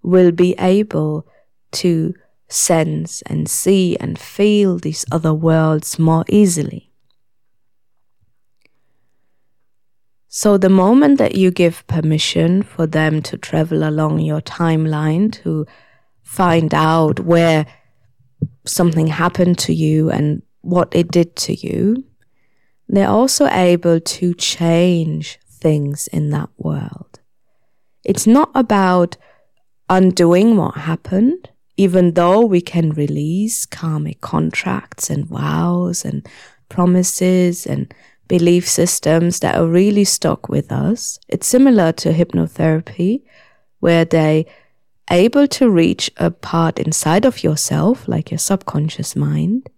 will 0.03 0.33
be 0.33 0.55
able 0.59 1.27
to 1.73 2.15
sense 2.49 3.23
and 3.23 3.49
see 3.49 3.97
and 3.99 4.19
feel 4.19 4.79
these 4.79 5.05
other 5.13 5.35
worlds 5.35 5.99
more 5.99 6.25
easily. 6.29 6.86
So, 10.39 10.59
the 10.59 10.69
moment 10.69 11.17
that 11.17 11.35
you 11.35 11.51
give 11.51 11.87
permission 11.87 12.63
for 12.63 12.87
them 12.87 13.23
to 13.23 13.39
travel 13.39 13.89
along 13.89 14.21
your 14.21 14.43
timeline 14.43 15.33
to 15.43 15.65
find 16.25 16.75
out 16.75 17.21
where 17.21 17.65
something 18.67 19.07
happened 19.07 19.59
to 19.61 19.73
you 19.73 20.11
and 20.11 20.43
what 20.61 20.95
it 20.95 21.11
did 21.11 21.37
to 21.37 21.55
you, 21.55 22.05
they're 22.87 23.09
also 23.09 23.47
able 23.47 23.99
to 23.99 24.35
change 24.35 25.39
things 25.49 26.07
in 26.09 26.29
that 26.33 26.51
world. 26.59 27.19
It's 28.05 28.27
not 28.27 28.51
about 28.55 29.17
undoing 29.89 30.59
what 30.59 30.77
happened, 30.77 31.49
even 31.79 32.13
though 32.13 32.43
we 32.43 32.61
can 32.61 32.91
release 32.91 33.65
karmic 33.65 34.21
contracts 34.21 35.09
and 35.09 35.25
vows 35.25 36.05
and 36.05 36.29
promises 36.69 37.67
and 37.67 37.95
belief 38.29 38.69
systems 38.69 39.41
that 39.41 39.57
are 39.57 39.67
really 39.67 40.05
stuck 40.05 40.49
with 40.49 40.73
us. 40.73 41.19
It's 41.29 41.47
similar 41.47 41.93
to 41.93 42.13
hypnotherapy, 42.13 43.23
where 43.81 44.05
they 44.05 44.47
able 45.11 45.47
to 45.47 45.71
reach 45.71 46.11
a 46.17 46.31
part 46.31 46.79
inside 46.79 47.25
of 47.25 47.45
yourself, 47.45 48.09
like 48.09 48.31
your 48.31 48.39
subconscious 48.39 49.15
mind, 49.15 49.71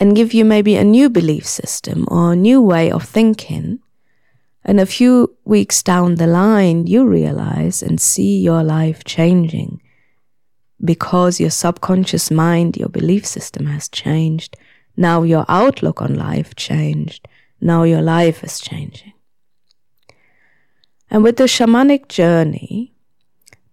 and 0.00 0.16
give 0.16 0.32
you 0.32 0.44
maybe 0.44 0.76
a 0.76 0.84
new 0.84 1.10
belief 1.10 1.46
system 1.46 2.06
or 2.08 2.32
a 2.32 2.36
new 2.36 2.60
way 2.60 2.90
of 2.90 3.04
thinking. 3.04 3.80
And 4.64 4.80
a 4.80 4.86
few 4.86 5.36
weeks 5.44 5.82
down 5.82 6.14
the 6.14 6.26
line, 6.26 6.86
you 6.86 7.06
realize 7.06 7.82
and 7.82 8.00
see 8.00 8.40
your 8.40 8.62
life 8.62 9.04
changing 9.04 9.82
because 10.82 11.38
your 11.38 11.50
subconscious 11.50 12.30
mind, 12.30 12.76
your 12.76 12.88
belief 12.88 13.26
system 13.26 13.66
has 13.66 13.88
changed. 13.88 14.56
Now 14.96 15.22
your 15.22 15.44
outlook 15.48 16.00
on 16.00 16.14
life 16.14 16.54
changed. 16.54 17.26
Now 17.60 17.82
your 17.82 18.02
life 18.02 18.44
is 18.44 18.60
changing. 18.60 19.12
And 21.10 21.22
with 21.22 21.36
the 21.36 21.44
shamanic 21.44 22.08
journey, 22.08 22.94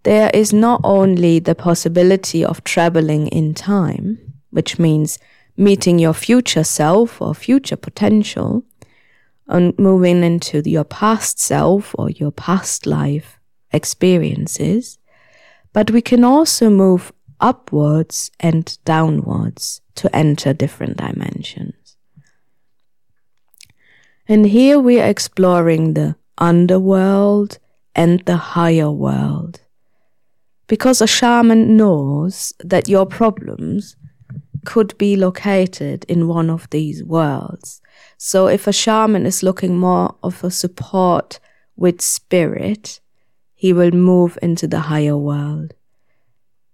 there 0.03 0.31
is 0.33 0.51
not 0.51 0.81
only 0.83 1.39
the 1.39 1.55
possibility 1.55 2.43
of 2.43 2.63
traveling 2.63 3.27
in 3.27 3.53
time, 3.53 4.17
which 4.49 4.79
means 4.79 5.19
meeting 5.57 5.99
your 5.99 6.13
future 6.13 6.63
self 6.63 7.21
or 7.21 7.35
future 7.35 7.75
potential 7.75 8.63
and 9.47 9.77
moving 9.77 10.23
into 10.23 10.61
your 10.65 10.83
past 10.83 11.39
self 11.39 11.93
or 11.97 12.09
your 12.09 12.31
past 12.31 12.85
life 12.85 13.39
experiences. 13.71 14.97
But 15.73 15.91
we 15.91 16.01
can 16.01 16.23
also 16.23 16.69
move 16.69 17.11
upwards 17.39 18.31
and 18.39 18.77
downwards 18.85 19.80
to 20.01 20.15
enter 20.15 20.51
different 20.51 20.97
dimensions. 20.97 21.95
And 24.27 24.47
here 24.47 24.79
we 24.79 24.99
are 24.99 25.07
exploring 25.07 25.93
the 25.93 26.15
underworld 26.39 27.59
and 27.93 28.19
the 28.21 28.37
higher 28.37 28.89
world. 28.89 29.61
Because 30.65 31.01
a 31.01 31.07
shaman 31.07 31.77
knows 31.77 32.51
that 32.63 32.89
your 32.89 33.05
problems 33.05 33.95
could 34.65 34.97
be 34.97 35.15
located 35.15 36.03
in 36.05 36.27
one 36.27 36.49
of 36.49 36.67
these 36.71 37.03
worlds. 37.03 37.79
So 38.17 38.47
if 38.47 38.65
a 38.65 38.73
shaman 38.73 39.27
is 39.27 39.43
looking 39.43 39.77
more 39.77 40.15
of 40.23 40.43
a 40.43 40.49
support 40.49 41.39
with 41.75 42.01
spirit, 42.01 43.01
he 43.53 43.71
will 43.71 43.91
move 43.91 44.39
into 44.41 44.67
the 44.67 44.79
higher 44.79 45.17
world. 45.17 45.75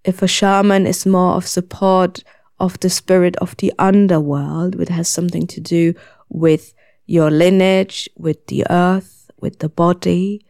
If 0.05 0.21
a 0.21 0.27
shaman 0.27 0.87
is 0.87 1.05
more 1.05 1.33
of 1.33 1.45
support 1.45 2.23
of 2.59 2.79
the 2.79 2.89
spirit 2.89 3.35
of 3.37 3.55
the 3.57 3.73
underworld, 3.77 4.75
which 4.75 4.89
has 4.89 5.07
something 5.07 5.47
to 5.47 5.61
do 5.61 5.93
with 6.29 6.73
your 7.05 7.31
lineage, 7.31 8.09
with 8.17 8.47
the 8.47 8.65
earth, 8.69 9.29
with 9.39 9.59
the 9.59 9.69
body, 9.69 10.45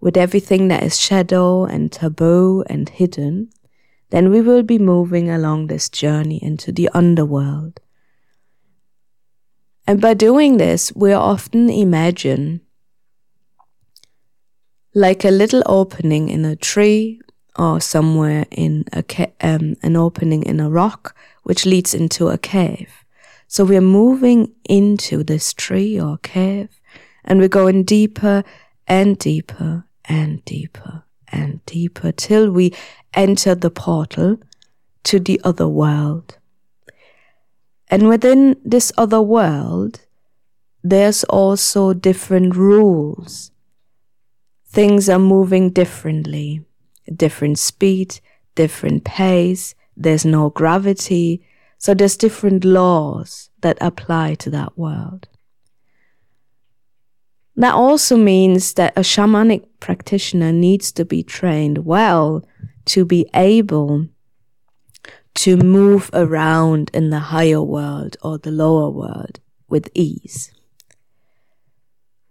with 0.00 0.16
everything 0.16 0.68
that 0.68 0.82
is 0.82 1.00
shadow 1.00 1.64
and 1.64 1.90
taboo 1.90 2.64
and 2.68 2.88
hidden, 2.88 3.50
then 4.10 4.30
we 4.30 4.40
will 4.40 4.62
be 4.62 4.78
moving 4.78 5.30
along 5.30 5.66
this 5.66 5.88
journey 5.88 6.38
into 6.42 6.70
the 6.72 6.88
underworld. 6.92 7.80
And 9.86 10.00
by 10.00 10.14
doing 10.14 10.56
this, 10.56 10.92
we 10.94 11.12
often 11.12 11.68
imagine 11.68 12.60
like 14.94 15.24
a 15.24 15.30
little 15.30 15.62
opening 15.66 16.28
in 16.28 16.44
a 16.44 16.54
tree 16.54 17.20
or 17.58 17.80
somewhere 17.80 18.46
in 18.50 18.84
a 18.92 19.02
ca- 19.02 19.32
um, 19.40 19.76
an 19.82 19.96
opening 19.96 20.42
in 20.42 20.60
a 20.60 20.70
rock 20.70 21.16
which 21.42 21.66
leads 21.66 21.94
into 21.94 22.28
a 22.28 22.38
cave. 22.38 23.04
So 23.46 23.64
we're 23.64 23.80
moving 23.80 24.52
into 24.64 25.22
this 25.22 25.52
tree 25.52 26.00
or 26.00 26.18
cave 26.18 26.68
and 27.24 27.38
we're 27.38 27.48
going 27.48 27.84
deeper 27.84 28.42
and 28.86 29.18
deeper 29.18 29.84
and 30.04 30.44
deeper 30.44 31.04
and 31.28 31.64
deeper 31.66 32.12
till 32.12 32.50
we 32.50 32.72
enter 33.12 33.54
the 33.54 33.70
portal 33.70 34.38
to 35.04 35.20
the 35.20 35.40
other 35.44 35.68
world. 35.68 36.38
And 37.88 38.08
within 38.08 38.56
this 38.64 38.92
other 38.96 39.22
world, 39.22 40.00
there's 40.82 41.24
also 41.24 41.92
different 41.92 42.56
rules. 42.56 43.50
Things 44.66 45.08
are 45.08 45.18
moving 45.18 45.70
differently, 45.70 46.64
different 47.14 47.58
speed, 47.58 48.20
different 48.54 49.04
pace, 49.04 49.74
there's 49.96 50.24
no 50.24 50.50
gravity, 50.50 51.46
so 51.78 51.94
there's 51.94 52.16
different 52.16 52.64
laws 52.64 53.50
that 53.60 53.78
apply 53.80 54.34
to 54.36 54.50
that 54.50 54.76
world. 54.78 55.28
That 57.56 57.74
also 57.74 58.16
means 58.16 58.74
that 58.74 58.96
a 58.96 59.00
shamanic 59.00 59.64
practitioner 59.80 60.50
needs 60.50 60.90
to 60.92 61.04
be 61.04 61.22
trained 61.22 61.84
well 61.84 62.44
to 62.86 63.04
be 63.04 63.28
able 63.34 64.08
to 65.34 65.56
move 65.56 66.10
around 66.12 66.90
in 66.92 67.10
the 67.10 67.18
higher 67.18 67.62
world 67.62 68.16
or 68.22 68.38
the 68.38 68.50
lower 68.50 68.90
world 68.90 69.40
with 69.68 69.88
ease. 69.94 70.52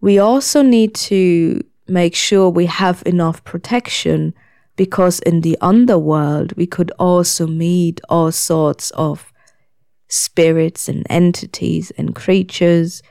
We 0.02 0.20
also 0.20 0.62
need 0.62 0.94
to 0.96 1.62
make 1.88 2.16
sure 2.16 2.50
we 2.50 2.66
have 2.66 3.04
enough 3.06 3.44
protection 3.44 4.34
because 4.76 5.20
in 5.20 5.42
the 5.42 5.58
underworld 5.62 6.54
we 6.54 6.66
could 6.66 6.92
also 7.00 7.48
meet 7.48 8.02
all 8.10 8.32
sorts 8.32 8.92
of 8.92 9.32
spirits 10.10 10.88
and 10.88 11.06
entities 11.10 11.92
and 11.98 12.16
creatures 12.16 13.02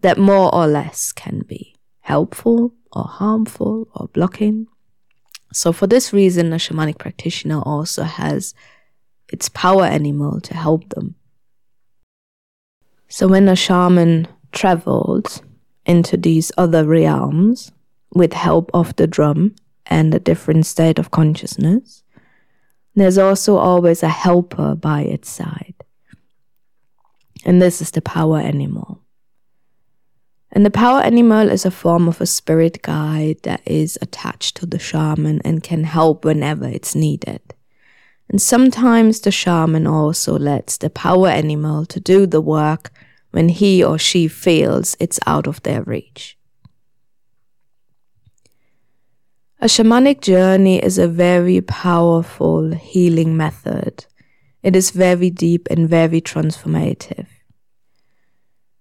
that 0.00 0.18
more 0.18 0.54
or 0.54 0.66
less 0.66 1.12
can 1.12 1.40
be 1.46 1.74
helpful 2.00 2.72
or 2.92 3.04
harmful 3.04 3.88
or 3.94 4.08
blocking. 4.08 4.66
So, 5.52 5.72
for 5.72 5.86
this 5.86 6.12
reason, 6.12 6.52
a 6.52 6.56
shamanic 6.56 6.98
practitioner 6.98 7.60
also 7.60 8.02
has 8.02 8.54
its 9.32 9.48
power 9.48 9.84
animal 9.84 10.40
to 10.40 10.54
help 10.54 10.88
them. 10.90 11.14
So, 13.08 13.28
when 13.28 13.48
a 13.48 13.56
shaman 13.56 14.28
traveled 14.52 15.42
into 15.84 16.16
these 16.16 16.50
other 16.56 16.84
realms 16.84 17.72
with 18.12 18.32
help 18.32 18.70
of 18.74 18.96
the 18.96 19.06
drum 19.06 19.54
and 19.86 20.14
a 20.14 20.20
different 20.20 20.66
state 20.66 20.98
of 20.98 21.10
consciousness, 21.10 22.02
there's 22.94 23.18
also 23.18 23.56
always 23.56 24.02
a 24.02 24.08
helper 24.08 24.74
by 24.74 25.02
its 25.02 25.28
side. 25.28 25.74
And 27.44 27.60
this 27.60 27.80
is 27.80 27.90
the 27.90 28.02
power 28.02 28.38
animal. 28.38 29.02
And 30.50 30.64
the 30.64 30.70
power 30.70 31.00
animal 31.00 31.50
is 31.50 31.66
a 31.66 31.70
form 31.70 32.08
of 32.08 32.20
a 32.20 32.26
spirit 32.26 32.80
guide 32.82 33.38
that 33.42 33.60
is 33.66 33.98
attached 34.00 34.56
to 34.56 34.66
the 34.66 34.78
shaman 34.78 35.42
and 35.44 35.62
can 35.62 35.84
help 35.84 36.24
whenever 36.24 36.66
it's 36.66 36.94
needed. 36.94 37.42
And 38.30 38.40
sometimes 38.40 39.20
the 39.20 39.30
shaman 39.30 39.86
also 39.86 40.38
lets 40.38 40.78
the 40.78 40.90
power 40.90 41.28
animal 41.28 41.84
to 41.86 42.00
do 42.00 42.26
the 42.26 42.40
work 42.40 42.90
when 43.30 43.50
he 43.50 43.84
or 43.84 43.98
she 43.98 44.28
feels 44.28 44.96
it's 44.98 45.20
out 45.26 45.46
of 45.46 45.62
their 45.62 45.82
reach. 45.82 46.35
A 49.58 49.66
shamanic 49.66 50.20
journey 50.20 50.82
is 50.82 50.98
a 50.98 51.08
very 51.08 51.62
powerful 51.62 52.72
healing 52.72 53.38
method. 53.38 54.04
It 54.62 54.76
is 54.76 54.90
very 54.90 55.30
deep 55.30 55.66
and 55.70 55.88
very 55.88 56.20
transformative. 56.20 57.26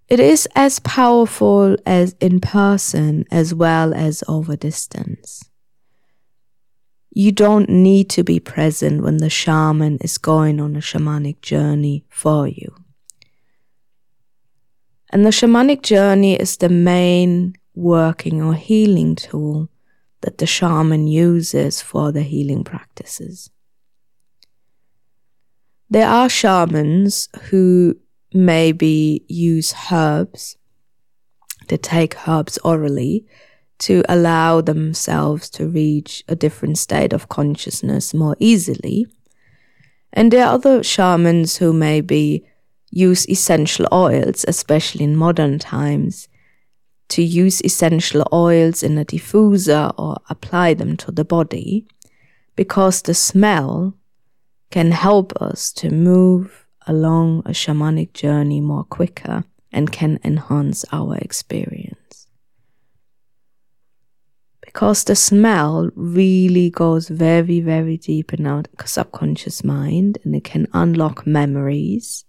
It 0.10 0.20
is 0.20 0.50
as 0.54 0.80
powerful 0.82 1.78
as 1.86 2.14
in 2.20 2.42
person 2.42 3.24
as 3.32 3.54
well 3.54 3.94
as 3.94 4.22
over 4.28 4.58
distance. 4.58 5.50
You 7.10 7.32
don't 7.32 7.70
need 7.70 8.10
to 8.10 8.26
be 8.26 8.42
present 8.42 9.02
when 9.02 9.18
the 9.18 9.30
shaman 9.30 9.98
is 10.02 10.18
going 10.18 10.60
on 10.60 10.76
a 10.76 10.80
shamanic 10.80 11.40
journey 11.42 12.06
for 12.10 12.50
you. 12.50 12.76
And 15.10 15.26
the 15.26 15.30
shamanic 15.30 15.84
journey 15.84 16.36
is 16.36 16.58
the 16.58 16.68
main 16.68 17.56
working 17.74 18.42
or 18.42 18.56
healing 18.56 19.16
tool 19.16 19.70
that 20.21 20.38
the 20.38 20.45
shaman 20.45 21.08
uses 21.08 21.82
for 21.82 22.12
the 22.12 22.23
healing 22.23 22.63
practices. 22.63 23.49
There 25.89 26.08
are 26.08 26.30
shamans 26.30 27.30
who 27.49 27.95
maybe 28.34 29.23
use 29.28 29.73
herbs, 29.91 30.58
they 31.67 31.78
take 31.78 32.28
herbs 32.28 32.58
orally 32.60 33.25
to 33.78 34.04
allow 34.08 34.62
themselves 34.62 35.49
to 35.51 35.67
reach 35.67 36.23
a 36.28 36.36
different 36.36 36.78
state 36.78 37.13
of 37.13 37.30
consciousness 37.30 38.13
more 38.13 38.36
easily. 38.39 39.06
And 40.13 40.32
there 40.32 40.45
are 40.45 40.54
other 40.54 40.82
shamans 40.82 41.58
who 41.58 41.73
maybe 41.73 42.45
use 42.89 43.28
essential 43.30 43.88
oils, 43.91 44.45
especially 44.47 45.04
in 45.04 45.15
modern 45.15 45.60
times, 45.60 46.30
to 47.10 47.24
use 47.24 47.62
essential 47.63 48.28
oils 48.34 48.84
in 48.84 48.98
a 48.98 49.06
diffuser 49.06 49.94
or 49.98 50.18
apply 50.30 50.74
them 50.74 50.98
to 50.98 51.12
the 51.12 51.26
body, 51.26 51.86
because 52.56 53.02
the 53.02 53.13
smell 53.13 53.94
can 54.72 54.91
help 54.91 55.34
us 55.41 55.72
to 55.74 55.89
move 55.91 56.65
along 56.88 57.39
a 57.46 57.52
shamanic 57.52 58.13
journey 58.13 58.62
more 58.62 58.84
quicker 58.84 59.44
and 59.72 59.91
can 59.91 60.20
enhance 60.24 60.86
our 60.91 61.15
experience 61.18 62.06
because 64.76 65.06
the 65.06 65.15
smell 65.15 65.89
really 65.96 66.70
goes 66.70 67.08
very, 67.08 67.62
very 67.62 67.96
deep 67.96 68.34
in 68.34 68.46
our 68.46 68.63
subconscious 68.84 69.63
mind 69.63 70.18
and 70.26 70.36
it 70.36 70.44
can 70.44 70.68
unlock 70.74 71.26
memories 71.26 72.26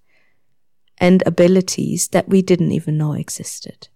and 0.98 1.24
abilities 1.26 2.06
that 2.08 2.28
we 2.28 2.42
didn't 2.42 2.70
even 2.70 2.96
know 2.96 3.14
existed. 3.14 3.88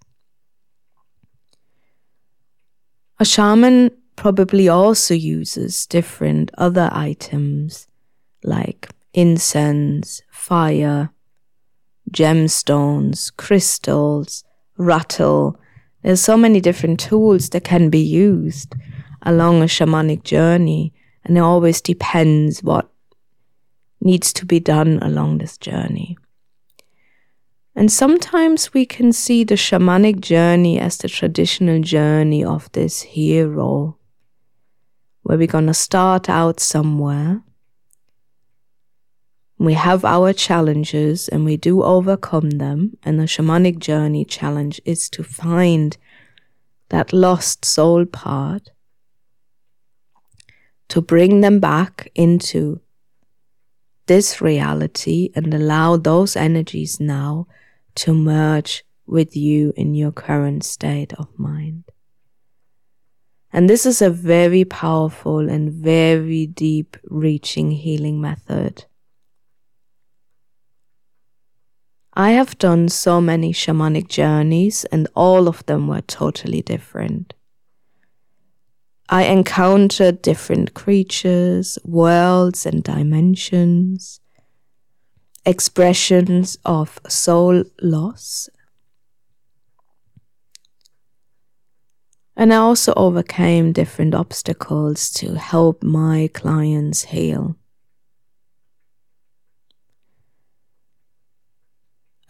A 3.21 3.25
shaman 3.27 3.91
probably 4.17 4.69
also 4.69 5.13
uses 5.13 5.87
different 5.87 6.51
other 6.57 6.89
items 6.91 7.87
like 8.43 8.89
incense, 9.13 10.23
fire, 10.31 11.11
gemstones, 12.11 13.31
crystals, 13.37 14.43
rattle, 14.79 15.61
there's 16.03 16.23
so 16.23 16.35
many 16.39 16.63
different 16.63 16.99
tools 16.99 17.51
that 17.51 17.63
can 17.63 17.91
be 17.91 18.01
used 18.01 18.75
along 19.21 19.61
a 19.61 19.67
shamanic 19.67 20.23
journey, 20.23 20.95
and 21.25 21.37
it 21.37 21.41
always 21.41 21.83
depends 21.83 22.63
what 22.63 22.91
needs 24.01 24.33
to 24.33 24.47
be 24.47 24.61
done 24.61 24.99
along 25.03 25.39
this 25.39 25.59
journey. 25.59 26.17
And 27.81 27.91
sometimes 27.91 28.75
we 28.75 28.85
can 28.85 29.11
see 29.11 29.43
the 29.43 29.57
shamanic 29.57 30.21
journey 30.21 30.79
as 30.79 30.99
the 30.99 31.09
traditional 31.09 31.81
journey 31.81 32.45
of 32.45 32.71
this 32.73 33.01
hero, 33.01 33.97
where 35.23 35.39
we're 35.39 35.47
going 35.47 35.67
to 35.67 35.75
start 35.75 36.29
out 36.29 36.61
somewhere 36.61 37.43
we 39.61 39.75
have 39.75 40.07
our 40.07 40.33
challenges 40.33 41.29
and 41.29 41.45
we 41.45 41.59
do 41.59 41.83
overcome 41.83 42.49
them. 42.53 42.97
And 43.03 43.21
the 43.21 43.25
shamanic 43.25 43.79
journey 43.79 44.25
challenge 44.25 44.81
is 44.87 45.11
to 45.11 45.23
find 45.23 45.99
that 46.89 47.13
lost 47.13 47.67
soul 47.67 48.07
part, 48.07 48.71
to 50.89 51.03
bring 51.03 51.43
them 51.43 51.61
back 51.61 52.11
into 52.15 52.81
this 54.07 54.41
reality 54.41 55.31
and 55.35 55.53
allow 55.53 55.99
those 55.99 56.37
energies 56.37 56.99
now 56.99 57.47
to 57.97 58.15
merge 58.15 58.85
with 59.07 59.37
you 59.37 59.73
in 59.77 59.95
your 59.95 60.13
current 60.13 60.65
state 60.65 61.13
of 61.15 61.27
mind. 61.39 61.85
And 63.53 63.69
this 63.69 63.85
is 63.85 64.01
a 64.01 64.11
very 64.11 64.65
powerful 64.65 65.49
and 65.49 65.73
very 65.73 66.47
deep 66.47 66.97
reaching 67.09 67.73
healing 67.73 68.21
method 68.21 68.85
I 72.13 72.33
have 72.33 72.59
done 72.59 72.89
so 72.89 73.21
many 73.21 73.53
shamanic 73.53 74.09
journeys, 74.09 74.85
and 74.87 75.07
all 75.15 75.47
of 75.47 75.65
them 75.67 75.87
were 75.87 76.01
totally 76.01 76.61
different. 76.61 77.35
I 79.09 79.25
encountered 79.25 80.21
different 80.21 80.75
creatures, 80.75 81.79
worlds, 81.85 82.67
and 82.67 82.83
dimensions, 82.83 84.21
expressions 85.45 86.59
of 86.65 87.01
soul 87.09 87.65
loss. 87.81 88.49
And 92.37 92.53
I 92.55 92.57
also 92.57 92.95
overcame 92.97 93.73
different 93.73 94.15
obstacles 94.15 95.11
to 95.11 95.35
help 95.35 95.83
my 95.83 96.31
clients 96.33 97.05
heal. 97.05 97.57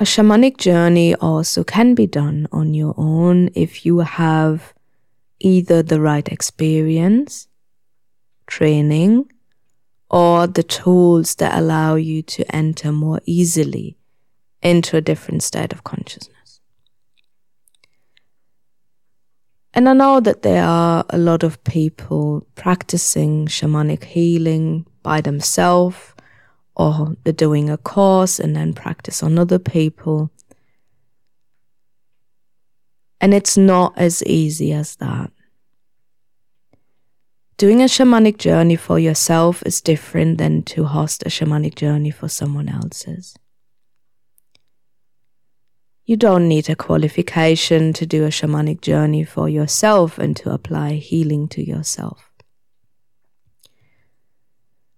A 0.01 0.05
shamanic 0.05 0.57
journey 0.57 1.15
also 1.15 1.63
can 1.63 1.95
be 1.95 2.07
done 2.07 2.49
on 2.51 2.73
your 2.73 2.95
own 2.97 3.51
if 3.55 3.85
you 3.85 3.99
have 3.99 4.73
either 5.39 5.83
the 5.83 6.01
right 6.01 6.27
experience, 6.27 7.49
training, 8.47 9.31
or 10.11 10.47
the 10.47 10.63
tools 10.63 11.37
that 11.37 11.57
allow 11.57 11.95
you 11.95 12.21
to 12.23 12.45
enter 12.55 12.91
more 12.91 13.21
easily 13.27 13.97
into 14.61 14.97
a 14.97 15.01
different 15.01 15.43
state 15.43 15.73
of 15.73 15.85
consciousness. 15.85 16.61
And 19.73 19.89
I 19.89 19.93
know 19.93 20.19
that 20.19 20.43
there 20.43 20.65
are 20.65 21.05
a 21.11 21.17
lot 21.17 21.45
of 21.45 21.63
people 21.63 22.45
practicing 22.57 23.47
shamanic 23.47 24.03
healing 24.03 24.85
by 25.03 25.21
themselves 25.21 26.15
or 26.75 27.17
they're 27.23 27.33
doing 27.33 27.71
a 27.71 27.79
course 27.79 28.41
and 28.41 28.57
then 28.57 28.73
practice 28.73 29.23
on 29.23 29.39
other 29.39 29.59
people. 29.59 30.31
And 33.21 33.33
it's 33.33 33.57
not 33.57 33.93
as 33.97 34.25
easy 34.25 34.73
as 34.73 34.97
that. 34.97 35.31
Doing 37.61 37.83
a 37.83 37.89
shamanic 37.89 38.39
journey 38.39 38.77
for 38.77 38.99
yourself 38.99 39.63
is 39.67 39.83
different 39.83 40.39
than 40.39 40.63
to 40.63 40.85
host 40.85 41.25
a 41.27 41.29
shamanic 41.29 41.75
journey 41.75 42.11
for 42.11 42.27
someone 42.27 42.71
else's. 42.71 43.37
You 46.07 46.17
don't 46.17 46.49
need 46.49 46.71
a 46.71 46.75
qualification 46.75 47.93
to 47.93 48.07
do 48.07 48.25
a 48.25 48.29
shamanic 48.29 48.81
journey 48.81 49.25
for 49.25 49.47
yourself 49.47 50.17
and 50.17 50.35
to 50.39 50.55
apply 50.55 50.95
healing 50.95 51.49
to 51.49 51.63
yourself. 51.63 52.33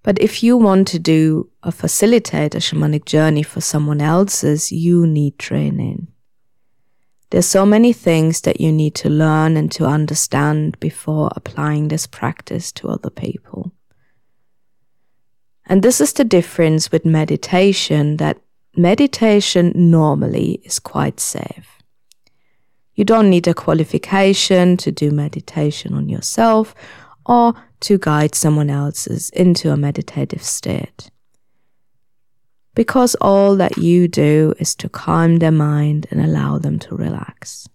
But 0.04 0.20
if 0.20 0.44
you 0.44 0.56
want 0.56 0.86
to 0.86 1.00
do 1.00 1.50
or 1.64 1.72
facilitate 1.72 2.54
a 2.54 2.58
shamanic 2.58 3.06
journey 3.06 3.42
for 3.42 3.60
someone 3.60 4.00
else's, 4.00 4.70
you 4.70 5.04
need 5.04 5.36
training. 5.36 6.11
There's 7.32 7.46
so 7.46 7.64
many 7.64 7.94
things 7.94 8.42
that 8.42 8.60
you 8.60 8.70
need 8.70 8.94
to 8.96 9.08
learn 9.08 9.56
and 9.56 9.72
to 9.72 9.86
understand 9.86 10.78
before 10.80 11.30
applying 11.34 11.88
this 11.88 12.06
practice 12.06 12.70
to 12.72 12.90
other 12.90 13.08
people. 13.08 13.72
And 15.64 15.82
this 15.82 15.98
is 15.98 16.12
the 16.12 16.24
difference 16.24 16.92
with 16.92 17.06
meditation 17.06 18.18
that 18.18 18.42
meditation 18.76 19.72
normally 19.74 20.60
is 20.64 20.78
quite 20.78 21.20
safe. 21.20 21.82
You 22.96 23.04
don't 23.06 23.30
need 23.30 23.48
a 23.48 23.54
qualification 23.54 24.76
to 24.76 24.92
do 24.92 25.10
meditation 25.10 25.94
on 25.94 26.10
yourself 26.10 26.74
or 27.24 27.54
to 27.80 27.96
guide 27.96 28.34
someone 28.34 28.68
else's 28.68 29.30
into 29.30 29.70
a 29.72 29.76
meditative 29.78 30.42
state. 30.42 31.10
Because 32.74 33.14
all 33.16 33.56
that 33.56 33.76
you 33.76 34.08
do 34.08 34.54
is 34.58 34.74
to 34.76 34.88
calm 34.88 35.38
their 35.38 35.52
mind 35.52 36.06
and 36.10 36.20
allow 36.20 36.58
them 36.58 36.78
to 36.80 36.96
relax. 36.96 37.68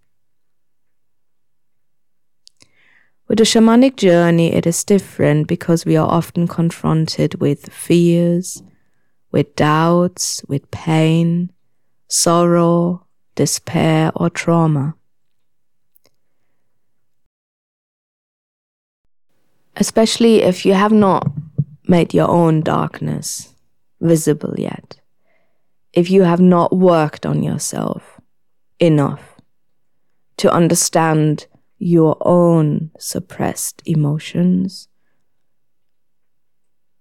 With 3.27 3.39
a 3.39 3.43
shamanic 3.43 3.97
journey, 3.97 4.53
it 4.53 4.65
is 4.65 4.83
different 4.83 5.47
because 5.47 5.85
we 5.85 5.97
are 5.97 6.07
often 6.07 6.47
confronted 6.47 7.41
with 7.41 7.71
fears, 7.71 8.63
with 9.31 9.55
doubts, 9.55 10.41
with 10.47 10.71
pain, 10.71 11.51
sorrow, 12.07 13.05
despair, 13.35 14.11
or 14.15 14.29
trauma. 14.29 14.95
especially 19.77 20.41
if 20.41 20.65
you 20.65 20.73
have 20.73 20.91
not 20.91 21.31
made 21.87 22.13
your 22.13 22.27
own 22.29 22.61
darkness 22.61 23.53
visible 23.99 24.53
yet, 24.57 24.99
if 25.93 26.09
you 26.09 26.23
have 26.23 26.39
not 26.39 26.75
worked 26.75 27.25
on 27.25 27.43
yourself 27.43 28.19
enough 28.79 29.35
to 30.37 30.51
understand 30.51 31.47
your 31.79 32.17
own 32.21 32.91
suppressed 32.99 33.81
emotions, 33.85 34.87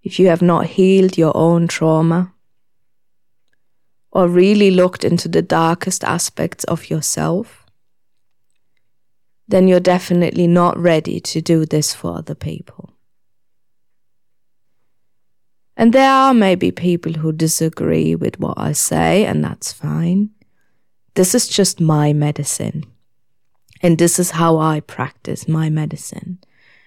if 0.03 0.19
you 0.19 0.29
have 0.29 0.43
not 0.43 0.67
healed 0.67 1.19
your 1.19 1.37
own 1.37 1.67
trauma, 1.67 2.33
or 4.13 4.29
really 4.29 4.71
looked 4.71 5.05
into 5.05 5.29
the 5.29 5.43
darkest 5.43 6.03
aspects 6.03 6.65
of 6.65 6.89
yourself, 6.89 7.67
then 9.47 9.69
you're 9.69 9.79
definitely 9.79 10.47
not 10.47 10.79
ready 10.79 11.21
to 11.21 11.43
do 11.43 11.67
this 11.67 11.95
for 11.95 12.17
other 12.17 12.35
people. 12.35 12.96
And 15.77 15.93
there 15.93 16.11
are 16.11 16.33
maybe 16.33 16.71
people 16.71 17.13
who 17.13 17.33
disagree 17.33 18.15
with 18.15 18.41
what 18.41 18.55
I 18.57 18.73
say, 18.73 19.27
and 19.27 19.45
that's 19.45 19.73
fine. 19.73 20.31
This 21.15 21.35
is 21.35 21.49
just 21.49 21.81
my 21.81 22.13
medicine. 22.13 22.85
And 23.83 23.99
this 23.99 24.19
is 24.19 24.33
how 24.33 24.57
I 24.59 24.81
practice 24.81 25.47
my 25.47 25.69
medicine. 25.69 26.39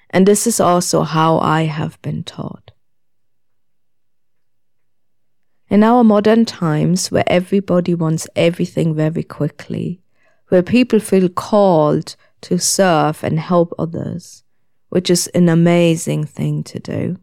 And 0.09 0.27
this 0.27 0.47
is 0.47 0.59
also 0.59 1.03
how 1.03 1.37
I 1.37 1.63
have 1.63 2.01
been 2.01 2.23
taught. 2.23 2.71
In 5.69 5.83
our 5.83 6.03
modern 6.03 6.45
times, 6.45 7.11
where 7.11 7.23
everybody 7.27 7.93
wants 7.93 8.27
everything 8.35 8.95
very 8.95 9.21
quickly, 9.21 10.01
where 10.47 10.63
people 10.63 10.99
feel 10.99 11.29
called 11.29 12.15
to 12.41 12.57
serve 12.57 13.23
and 13.23 13.39
help 13.39 13.71
others, 13.77 14.43
which 14.89 15.11
is 15.11 15.27
an 15.27 15.47
amazing 15.47 16.25
thing 16.25 16.63
to 16.63 16.79
do, 16.79 17.17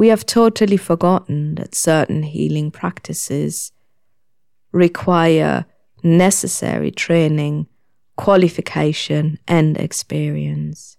we 0.00 0.08
have 0.08 0.24
totally 0.24 0.78
forgotten 0.78 1.56
that 1.56 1.74
certain 1.74 2.22
healing 2.22 2.70
practices 2.70 3.70
require 4.72 5.66
necessary 6.02 6.90
training, 6.90 7.66
qualification, 8.16 9.38
and 9.46 9.76
experience. 9.76 10.96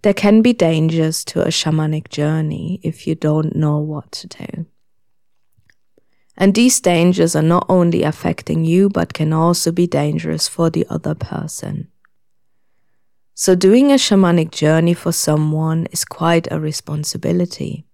There 0.00 0.14
can 0.14 0.40
be 0.40 0.54
dangers 0.54 1.26
to 1.26 1.42
a 1.42 1.48
shamanic 1.48 2.08
journey 2.08 2.80
if 2.82 3.06
you 3.06 3.14
don't 3.14 3.54
know 3.54 3.76
what 3.76 4.10
to 4.12 4.28
do. 4.28 4.64
And 6.38 6.54
these 6.54 6.80
dangers 6.80 7.36
are 7.36 7.42
not 7.42 7.66
only 7.68 8.02
affecting 8.02 8.64
you, 8.64 8.88
but 8.88 9.12
can 9.12 9.34
also 9.34 9.70
be 9.70 9.86
dangerous 9.86 10.48
for 10.48 10.70
the 10.70 10.86
other 10.88 11.14
person. 11.14 11.91
So, 13.34 13.54
doing 13.54 13.90
a 13.90 13.94
shamanic 13.94 14.50
journey 14.50 14.92
for 14.92 15.10
someone 15.10 15.86
is 15.90 16.04
quite 16.04 16.46
a 16.50 16.60
responsibility. 16.60 17.86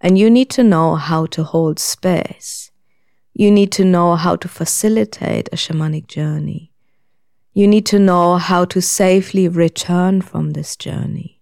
And 0.00 0.16
you 0.16 0.30
need 0.30 0.50
to 0.50 0.62
know 0.62 0.94
how 0.94 1.26
to 1.26 1.42
hold 1.42 1.78
space. 1.78 2.70
You 3.34 3.50
need 3.50 3.72
to 3.72 3.84
know 3.84 4.14
how 4.14 4.36
to 4.36 4.48
facilitate 4.48 5.48
a 5.52 5.56
shamanic 5.56 6.06
journey. 6.06 6.72
You 7.54 7.66
need 7.66 7.86
to 7.86 7.98
know 7.98 8.36
how 8.36 8.64
to 8.66 8.80
safely 8.80 9.48
return 9.48 10.22
from 10.22 10.50
this 10.50 10.76
journey. 10.76 11.40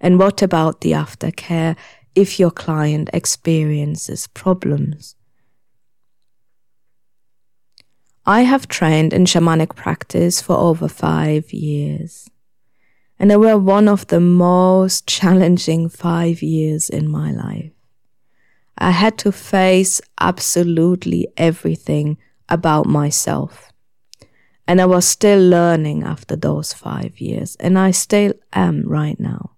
And 0.00 0.18
what 0.18 0.42
about 0.42 0.80
the 0.80 0.92
aftercare 0.92 1.76
if 2.14 2.40
your 2.40 2.50
client 2.50 3.08
experiences 3.12 4.26
problems? 4.26 5.14
I 8.24 8.42
have 8.42 8.68
trained 8.68 9.12
in 9.12 9.24
shamanic 9.24 9.74
practice 9.74 10.40
for 10.40 10.56
over 10.56 10.88
five 10.88 11.52
years, 11.52 12.30
and 13.18 13.30
they 13.30 13.36
were 13.36 13.58
one 13.58 13.88
of 13.88 14.06
the 14.06 14.20
most 14.20 15.06
challenging 15.06 15.88
five 15.88 16.42
years 16.42 16.88
in 16.88 17.10
my 17.10 17.32
life. 17.32 17.72
I 18.78 18.90
had 18.90 19.18
to 19.18 19.32
face 19.32 20.00
absolutely 20.20 21.28
everything 21.36 22.18
about 22.48 22.86
myself 22.86 23.72
and 24.66 24.80
I 24.80 24.86
was 24.86 25.06
still 25.06 25.40
learning 25.40 26.02
after 26.02 26.36
those 26.36 26.72
five 26.72 27.20
years, 27.20 27.56
and 27.56 27.78
I 27.78 27.90
still 27.90 28.32
am 28.52 28.88
right 28.88 29.18
now. 29.18 29.50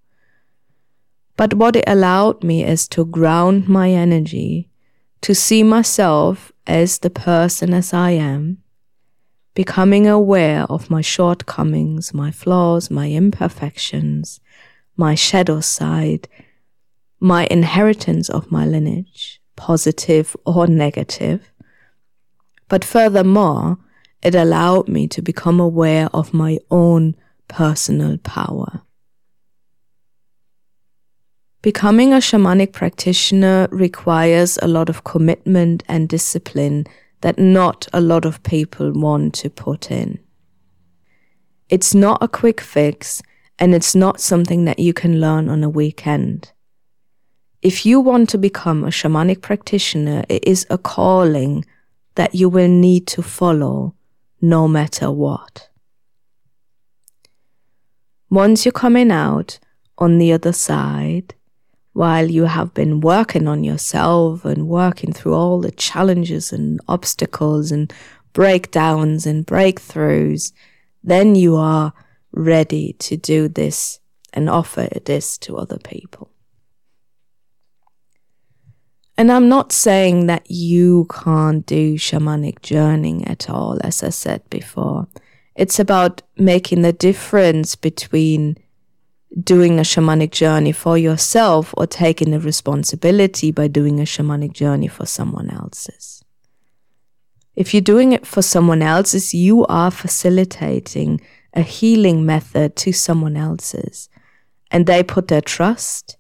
But 1.36 1.54
what 1.54 1.76
it 1.76 1.84
allowed 1.86 2.42
me 2.42 2.64
is 2.64 2.88
to 2.88 3.04
ground 3.04 3.68
my 3.68 3.90
energy, 3.90 4.70
to 5.24 5.34
see 5.34 5.62
myself 5.62 6.52
as 6.66 6.98
the 6.98 7.08
person 7.08 7.72
as 7.72 7.94
I 7.94 8.10
am, 8.10 8.58
becoming 9.54 10.06
aware 10.06 10.64
of 10.64 10.90
my 10.90 11.00
shortcomings, 11.00 12.12
my 12.12 12.30
flaws, 12.30 12.90
my 12.90 13.10
imperfections, 13.10 14.38
my 14.98 15.14
shadow 15.14 15.60
side, 15.60 16.28
my 17.20 17.48
inheritance 17.50 18.28
of 18.28 18.52
my 18.52 18.66
lineage, 18.66 19.40
positive 19.56 20.36
or 20.44 20.66
negative. 20.66 21.50
But 22.68 22.84
furthermore, 22.84 23.78
it 24.22 24.34
allowed 24.34 24.88
me 24.88 25.08
to 25.08 25.22
become 25.22 25.58
aware 25.58 26.10
of 26.12 26.34
my 26.34 26.58
own 26.70 27.16
personal 27.48 28.18
power. 28.18 28.82
Becoming 31.64 32.12
a 32.12 32.16
shamanic 32.16 32.72
practitioner 32.72 33.68
requires 33.70 34.58
a 34.60 34.68
lot 34.68 34.90
of 34.90 35.04
commitment 35.04 35.82
and 35.88 36.06
discipline 36.06 36.86
that 37.22 37.38
not 37.38 37.88
a 37.94 38.02
lot 38.02 38.26
of 38.26 38.42
people 38.42 38.92
want 38.92 39.32
to 39.36 39.48
put 39.48 39.90
in. 39.90 40.18
It's 41.70 41.94
not 41.94 42.22
a 42.22 42.28
quick 42.28 42.60
fix 42.60 43.22
and 43.58 43.74
it's 43.74 43.94
not 43.94 44.20
something 44.20 44.66
that 44.66 44.78
you 44.78 44.92
can 44.92 45.22
learn 45.22 45.48
on 45.48 45.64
a 45.64 45.70
weekend. 45.70 46.52
If 47.62 47.86
you 47.86 47.98
want 47.98 48.28
to 48.28 48.36
become 48.36 48.84
a 48.84 48.88
shamanic 48.88 49.40
practitioner, 49.40 50.22
it 50.28 50.44
is 50.46 50.66
a 50.68 50.76
calling 50.76 51.64
that 52.16 52.34
you 52.34 52.50
will 52.50 52.68
need 52.68 53.06
to 53.06 53.22
follow 53.22 53.94
no 54.38 54.68
matter 54.68 55.10
what. 55.10 55.70
Once 58.28 58.66
you're 58.66 58.72
coming 58.72 59.10
out 59.10 59.58
on 59.96 60.18
the 60.18 60.30
other 60.30 60.52
side, 60.52 61.34
while 61.94 62.28
you 62.28 62.44
have 62.44 62.74
been 62.74 63.00
working 63.00 63.48
on 63.48 63.64
yourself 63.64 64.44
and 64.44 64.68
working 64.68 65.12
through 65.12 65.32
all 65.32 65.60
the 65.60 65.70
challenges 65.70 66.52
and 66.52 66.80
obstacles 66.88 67.70
and 67.70 67.92
breakdowns 68.32 69.26
and 69.26 69.46
breakthroughs, 69.46 70.52
then 71.02 71.36
you 71.36 71.56
are 71.56 71.92
ready 72.32 72.94
to 72.98 73.16
do 73.16 73.48
this 73.48 74.00
and 74.32 74.50
offer 74.50 74.88
this 75.04 75.38
to 75.38 75.56
other 75.56 75.78
people. 75.78 76.30
And 79.16 79.30
I'm 79.30 79.48
not 79.48 79.70
saying 79.70 80.26
that 80.26 80.50
you 80.50 81.06
can't 81.08 81.64
do 81.64 81.94
shamanic 81.94 82.60
journeying 82.62 83.24
at 83.28 83.48
all, 83.48 83.78
as 83.84 84.02
I 84.02 84.08
said 84.08 84.42
before. 84.50 85.06
It's 85.54 85.78
about 85.78 86.22
making 86.36 86.82
the 86.82 86.92
difference 86.92 87.76
between 87.76 88.56
doing 89.42 89.78
a 89.78 89.82
shamanic 89.82 90.30
journey 90.30 90.72
for 90.72 90.96
yourself 90.96 91.74
or 91.76 91.86
taking 91.86 92.30
the 92.30 92.40
responsibility 92.40 93.50
by 93.50 93.66
doing 93.66 93.98
a 94.00 94.04
shamanic 94.04 94.52
journey 94.52 94.88
for 94.88 95.06
someone 95.06 95.50
else's. 95.50 96.22
If 97.56 97.72
you're 97.72 97.80
doing 97.80 98.12
it 98.12 98.26
for 98.26 98.42
someone 98.42 98.82
else's, 98.82 99.34
you 99.34 99.64
are 99.66 99.90
facilitating 99.90 101.20
a 101.52 101.62
healing 101.62 102.26
method 102.26 102.76
to 102.76 102.92
someone 102.92 103.36
else's. 103.36 104.08
And 104.70 104.86
they 104.86 105.02
put 105.02 105.28
their 105.28 105.40
trust 105.40 106.16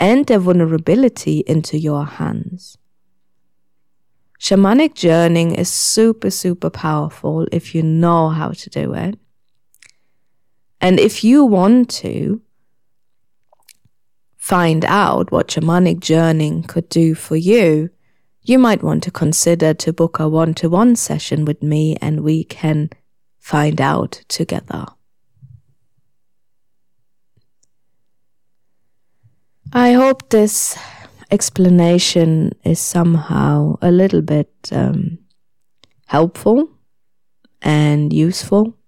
and 0.00 0.26
their 0.26 0.38
vulnerability 0.38 1.40
into 1.46 1.78
your 1.78 2.06
hands. 2.06 2.78
Shamanic 4.40 4.94
journeying 4.94 5.54
is 5.54 5.68
super, 5.68 6.30
super 6.30 6.70
powerful 6.70 7.46
if 7.50 7.74
you 7.74 7.82
know 7.82 8.28
how 8.28 8.50
to 8.50 8.70
do 8.70 8.94
it. 8.94 9.18
And 10.80 11.00
if 11.00 11.24
you 11.24 11.44
want 11.44 11.90
to 11.90 12.40
find 14.48 14.82
out 14.86 15.30
what 15.30 15.48
shamanic 15.48 16.00
journeying 16.00 16.62
could 16.62 16.88
do 16.88 17.14
for 17.14 17.36
you, 17.36 17.90
you 18.40 18.58
might 18.58 18.82
want 18.82 19.02
to 19.02 19.10
consider 19.10 19.74
to 19.74 19.92
book 19.92 20.18
a 20.18 20.26
one 20.26 20.54
to 20.54 20.70
one 20.70 20.96
session 20.96 21.44
with 21.44 21.62
me 21.62 21.94
and 22.00 22.22
we 22.22 22.44
can 22.44 22.88
find 23.38 23.78
out 23.78 24.22
together. 24.28 24.86
I 29.70 29.92
hope 29.92 30.30
this 30.30 30.78
explanation 31.30 32.52
is 32.64 32.80
somehow 32.80 33.76
a 33.82 33.90
little 33.90 34.22
bit 34.22 34.50
um, 34.72 35.18
helpful 36.06 36.70
and 37.60 38.14
useful 38.14 38.78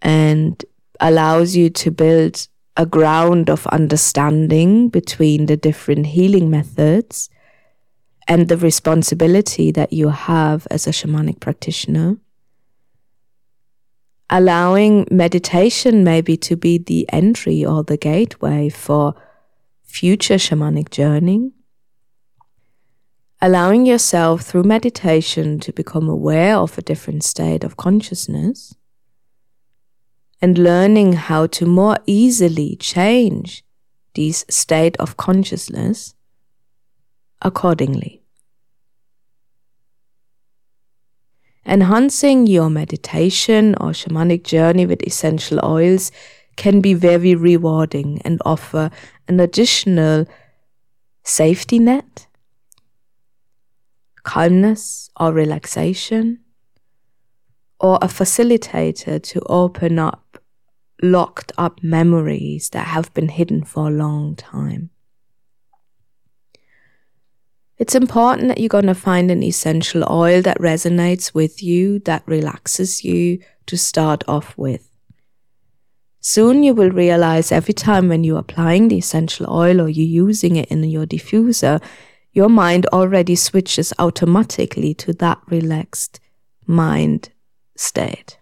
and 0.00 0.64
allows 1.00 1.54
you 1.54 1.68
to 1.68 1.90
build 1.90 2.48
a 2.80 2.86
ground 2.86 3.50
of 3.50 3.66
understanding 3.66 4.88
between 4.88 5.44
the 5.44 5.56
different 5.56 6.06
healing 6.06 6.48
methods 6.48 7.28
and 8.26 8.48
the 8.48 8.56
responsibility 8.56 9.70
that 9.70 9.92
you 9.92 10.08
have 10.08 10.66
as 10.70 10.86
a 10.86 10.90
shamanic 10.90 11.40
practitioner. 11.40 12.16
allowing 14.30 15.06
meditation 15.10 16.04
maybe 16.04 16.36
to 16.36 16.56
be 16.56 16.78
the 16.78 17.04
entry 17.12 17.64
or 17.64 17.82
the 17.82 17.96
gateway 17.96 18.68
for 18.68 19.14
future 19.82 20.36
shamanic 20.36 20.90
journeying. 20.90 21.52
Allowing 23.42 23.86
yourself 23.86 24.42
through 24.42 24.62
meditation 24.62 25.58
to 25.60 25.72
become 25.72 26.08
aware 26.08 26.56
of 26.56 26.78
a 26.78 26.82
different 26.82 27.24
state 27.24 27.64
of 27.64 27.76
consciousness 27.76 28.74
and 30.42 30.58
learning 30.58 31.12
how 31.12 31.46
to 31.46 31.66
more 31.66 31.98
easily 32.06 32.76
change 32.76 33.64
this 34.14 34.44
state 34.48 34.96
of 34.98 35.16
consciousness 35.16 36.14
accordingly. 37.42 38.22
Enhancing 41.66 42.46
your 42.46 42.70
meditation 42.70 43.74
or 43.76 43.90
shamanic 43.90 44.44
journey 44.44 44.86
with 44.86 45.02
essential 45.02 45.60
oils 45.64 46.10
can 46.56 46.80
be 46.80 46.94
very 46.94 47.34
rewarding 47.34 48.20
and 48.24 48.40
offer 48.44 48.90
an 49.28 49.40
additional 49.40 50.26
safety 51.22 51.78
net, 51.78 52.26
calmness 54.24 55.10
or 55.18 55.32
relaxation, 55.32 56.40
or 57.78 57.98
a 58.02 58.06
facilitator 58.06 59.22
to 59.22 59.40
open 59.46 59.98
up 59.98 60.29
locked 61.02 61.52
up 61.58 61.82
memories 61.82 62.70
that 62.70 62.88
have 62.88 63.12
been 63.14 63.28
hidden 63.28 63.64
for 63.64 63.88
a 63.88 63.90
long 63.90 64.36
time. 64.36 64.90
It's 67.78 67.94
important 67.94 68.48
that 68.48 68.58
you're 68.58 68.68
going 68.68 68.86
to 68.86 68.94
find 68.94 69.30
an 69.30 69.42
essential 69.42 70.04
oil 70.12 70.42
that 70.42 70.58
resonates 70.58 71.32
with 71.32 71.62
you, 71.62 71.98
that 72.00 72.22
relaxes 72.26 73.04
you 73.04 73.38
to 73.66 73.78
start 73.78 74.22
off 74.28 74.56
with. 74.58 74.90
Soon 76.20 76.62
you 76.62 76.74
will 76.74 76.90
realize 76.90 77.50
every 77.50 77.72
time 77.72 78.08
when 78.08 78.22
you're 78.22 78.38
applying 78.38 78.88
the 78.88 78.98
essential 78.98 79.46
oil 79.50 79.80
or 79.80 79.88
you're 79.88 80.26
using 80.26 80.56
it 80.56 80.68
in 80.68 80.84
your 80.84 81.06
diffuser, 81.06 81.82
your 82.32 82.50
mind 82.50 82.84
already 82.92 83.34
switches 83.34 83.94
automatically 83.98 84.92
to 84.94 85.14
that 85.14 85.40
relaxed 85.48 86.20
mind 86.66 87.30
state. 87.76 88.39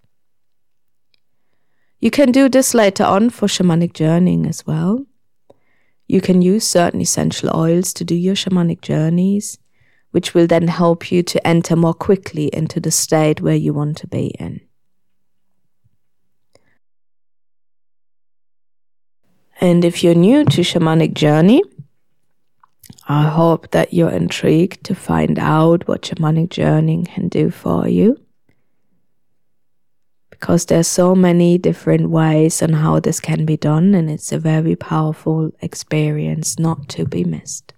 You 2.00 2.12
can 2.12 2.30
do 2.30 2.48
this 2.48 2.74
later 2.74 3.02
on 3.02 3.30
for 3.30 3.48
shamanic 3.48 3.92
journeying 3.92 4.46
as 4.46 4.64
well. 4.64 5.04
You 6.06 6.20
can 6.20 6.42
use 6.42 6.64
certain 6.66 7.00
essential 7.00 7.50
oils 7.54 7.92
to 7.94 8.04
do 8.04 8.14
your 8.14 8.36
shamanic 8.36 8.82
journeys, 8.82 9.58
which 10.12 10.32
will 10.32 10.46
then 10.46 10.68
help 10.68 11.10
you 11.10 11.22
to 11.24 11.44
enter 11.46 11.74
more 11.74 11.94
quickly 11.94 12.46
into 12.52 12.78
the 12.78 12.92
state 12.92 13.40
where 13.40 13.56
you 13.56 13.74
want 13.74 13.96
to 13.98 14.06
be 14.06 14.28
in. 14.38 14.60
And 19.60 19.84
if 19.84 20.04
you're 20.04 20.14
new 20.14 20.44
to 20.44 20.60
shamanic 20.60 21.14
journey, 21.14 21.62
I 23.08 23.24
hope 23.24 23.72
that 23.72 23.92
you're 23.92 24.10
intrigued 24.10 24.84
to 24.84 24.94
find 24.94 25.36
out 25.36 25.88
what 25.88 26.02
shamanic 26.02 26.50
journeying 26.50 27.06
can 27.06 27.28
do 27.28 27.50
for 27.50 27.88
you 27.88 28.20
because 30.38 30.66
there's 30.66 30.86
so 30.86 31.14
many 31.14 31.58
different 31.58 32.10
ways 32.10 32.62
on 32.62 32.72
how 32.72 33.00
this 33.00 33.20
can 33.20 33.44
be 33.44 33.56
done 33.56 33.94
and 33.94 34.08
it's 34.10 34.32
a 34.32 34.38
very 34.38 34.76
powerful 34.76 35.50
experience 35.60 36.58
not 36.58 36.88
to 36.88 37.04
be 37.04 37.24
missed. 37.24 37.74